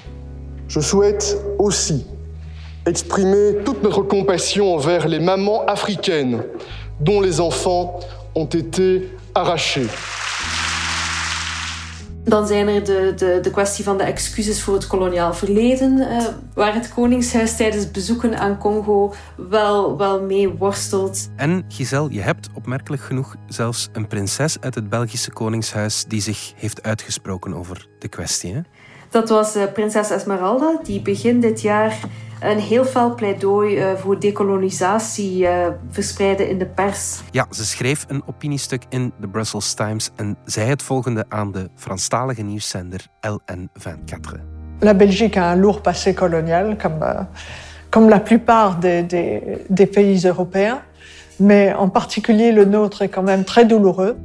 Je 0.68 0.80
souhaite 0.80 1.38
aussi 1.60 2.06
exprimer 2.86 3.58
toute 3.64 3.84
notre 3.84 4.02
compassion 4.02 4.74
envers 4.74 5.08
les 5.08 5.20
mamans 5.20 5.66
africaines 5.66 6.44
dont 7.00 7.22
les 7.22 7.40
enfants 7.40 8.00
ont 8.36 8.46
été 8.46 9.10
arrachés. 9.36 9.88
Dan 12.24 12.48
zijn 12.48 12.68
er 12.68 12.84
de, 12.84 13.14
de, 13.16 13.40
de 13.42 13.52
kwestie 13.52 13.84
van 13.84 13.98
de 13.98 14.04
excuses 14.04 14.62
voor 14.62 14.74
het 14.74 14.88
koloniaal 14.88 15.34
verleden, 15.34 15.98
uh, 15.98 16.26
waar 16.54 16.74
het 16.74 16.94
Koningshuis 16.94 17.56
tijdens 17.56 17.92
bezoeken 17.92 18.40
aan 18.40 18.58
Congo 18.58 19.14
wel, 19.36 19.98
wel 19.98 20.22
mee 20.22 20.50
worstelt. 20.50 21.30
En 21.36 21.66
Giselle, 21.68 22.12
je 22.12 22.22
hebt 22.22 22.50
opmerkelijk 22.54 23.02
genoeg 23.02 23.36
zelfs 23.48 23.90
een 23.94 24.08
prinses 24.08 24.60
uit 24.60 24.76
het 24.76 24.90
Belgische 24.90 25.32
Koningshuis 25.32 26.06
die 26.08 26.22
zich 26.22 26.54
heeft 26.56 26.84
uitgesproken 26.84 27.54
over 27.54 27.88
de 28.00 28.08
kwestie. 28.08 28.54
Hè? 28.54 28.62
Dat 29.12 29.30
was 29.30 29.56
uh, 29.56 29.64
prinses 29.74 30.10
Esmeralda, 30.10 30.80
die 30.84 31.02
begin 31.02 31.40
dit 31.40 31.62
jaar 31.62 32.00
een 32.40 32.60
heel 32.60 32.86
fel 32.86 33.16
pleidooi 33.16 33.78
uh, 33.78 33.94
voor 33.94 34.20
dekolonisatie 34.20 35.44
uh, 35.44 35.68
verspreiden 35.90 36.50
in 36.50 36.58
de 36.58 36.66
pers. 36.66 37.22
Ja, 37.32 37.48
ze 37.50 37.66
schreef 37.66 38.06
een 38.08 38.24
opiniestuk 38.26 38.84
in 38.90 39.14
de 39.20 39.28
Brussels 39.28 39.74
Times 39.74 40.10
en 40.16 40.38
zei 40.46 40.70
het 40.70 40.82
volgende 40.82 41.26
aan 41.30 41.52
de 41.52 41.70
Franstalige 41.76 42.42
nieuwszender 42.42 43.08
LN24. 43.28 44.40
La 44.80 44.94
Belgique 44.94 45.42
a 45.42 45.52
un 45.52 45.60
lourd 45.60 45.82
passé 45.82 46.14
colonial, 46.14 46.76
comme, 46.76 47.06
euh, 47.06 47.22
comme 47.90 48.10
la 48.10 48.20
plupart 48.20 48.80
des, 48.80 49.08
des, 49.08 49.42
des 49.68 49.88
pays 49.88 50.26
européens, 50.28 50.82
mais 51.36 51.74
en 51.74 51.90
particulier 51.90 52.52
le 52.52 52.66
nôtre 52.66 53.02
est 53.02 53.14
quand 53.14 53.26
même 53.26 53.44
très 53.44 53.66
douloureux. 53.66 54.16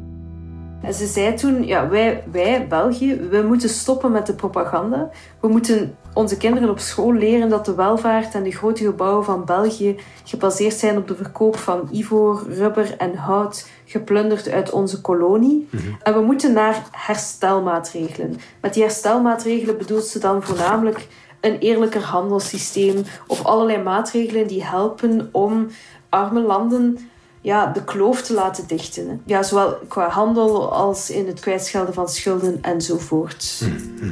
En 0.87 0.95
ze 0.95 1.07
zei 1.07 1.35
toen, 1.35 1.67
ja, 1.67 1.89
wij, 1.89 2.25
wij, 2.33 2.67
België, 2.69 3.15
we 3.31 3.43
moeten 3.43 3.69
stoppen 3.69 4.13
met 4.13 4.27
de 4.27 4.35
propaganda. 4.35 5.11
We 5.41 5.49
moeten 5.49 5.97
onze 6.15 6.37
kinderen 6.37 6.71
op 6.71 6.79
school 6.79 7.13
leren 7.13 7.49
dat 7.49 7.65
de 7.65 7.75
welvaart 7.75 8.35
en 8.35 8.43
de 8.43 8.51
grote 8.51 8.85
gebouwen 8.85 9.25
van 9.25 9.45
België 9.45 9.97
gebaseerd 10.25 10.75
zijn 10.75 10.97
op 10.97 11.09
de 11.09 11.17
verkoop 11.17 11.57
van 11.57 11.89
ivoor, 11.93 12.47
rubber 12.49 12.95
en 12.99 13.17
hout 13.17 13.69
geplunderd 13.85 14.49
uit 14.49 14.71
onze 14.71 15.01
kolonie. 15.01 15.69
Mhm. 15.71 15.83
En 16.03 16.15
we 16.15 16.21
moeten 16.21 16.53
naar 16.53 16.83
herstelmaatregelen. 16.91 18.39
Met 18.61 18.75
die 18.75 18.83
herstelmaatregelen 18.83 19.79
bedoelt 19.79 20.05
ze 20.05 20.19
dan 20.19 20.43
voornamelijk 20.43 21.07
een 21.41 21.59
eerlijker 21.59 22.03
handelssysteem 22.03 23.03
of 23.27 23.45
allerlei 23.45 23.83
maatregelen 23.83 24.47
die 24.47 24.65
helpen 24.65 25.29
om 25.33 25.67
arme 26.09 26.41
landen 26.41 26.99
ja, 27.47 27.67
de 27.67 27.85
kloof 27.85 28.23
te 28.23 28.35
laten 28.35 28.65
dichten. 28.67 29.21
Ja, 29.25 29.43
zowel 29.43 29.79
qua 29.89 30.09
handel 30.09 30.73
als 30.73 31.11
in 31.11 31.27
het 31.27 31.41
kwijtschelden 31.41 31.95
van 31.95 32.09
schulden 32.09 32.59
enzovoort. 32.63 33.63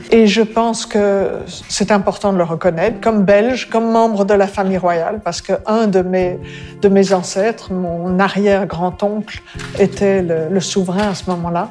Et 0.09 0.35
je 0.35 0.47
pense 0.47 0.87
que 0.87 1.29
c'est 1.68 1.90
important 1.90 2.33
de 2.33 2.37
le 2.37 2.44
reconnaître, 2.44 3.01
comme 3.01 3.25
belge, 3.25 3.68
comme 3.68 3.90
membre 3.90 4.25
de 4.25 4.37
la 4.37 4.47
famille 4.47 4.79
royale, 4.79 5.20
parce 5.23 5.42
que 5.42 5.53
un 5.64 5.90
de 5.90 6.03
mes, 6.03 6.38
de 6.81 6.88
mes 6.88 7.12
ancêtres, 7.12 7.73
mon 7.73 8.18
arrière-grand-oncle, 8.18 9.40
était 9.79 10.23
le, 10.23 10.49
le 10.51 10.61
souverain 10.61 11.09
à 11.09 11.14
ce 11.14 11.31
moment-là. 11.31 11.68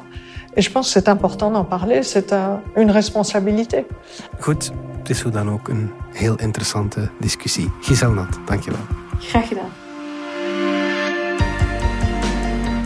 Et 0.56 0.62
je 0.62 0.70
pense 0.70 0.86
que 0.86 0.92
c'est 0.92 1.08
important 1.08 1.50
d'en 1.50 1.64
parler, 1.64 2.02
c'est 2.02 2.32
un, 2.32 2.60
une 2.76 2.90
responsabilité. 2.90 3.86
Goed, 4.40 4.72
het 4.98 5.10
is 5.10 5.22
hoe 5.22 5.32
dan 5.32 5.50
ook 5.50 5.68
een 5.68 5.90
heel 6.12 6.36
interessante 6.36 7.10
discussie. 7.20 7.70
Giselle 7.80 8.14
Nat, 8.14 8.38
dankjewel. 8.46 8.84
Graag 9.18 9.48
gedaan. 9.48 9.83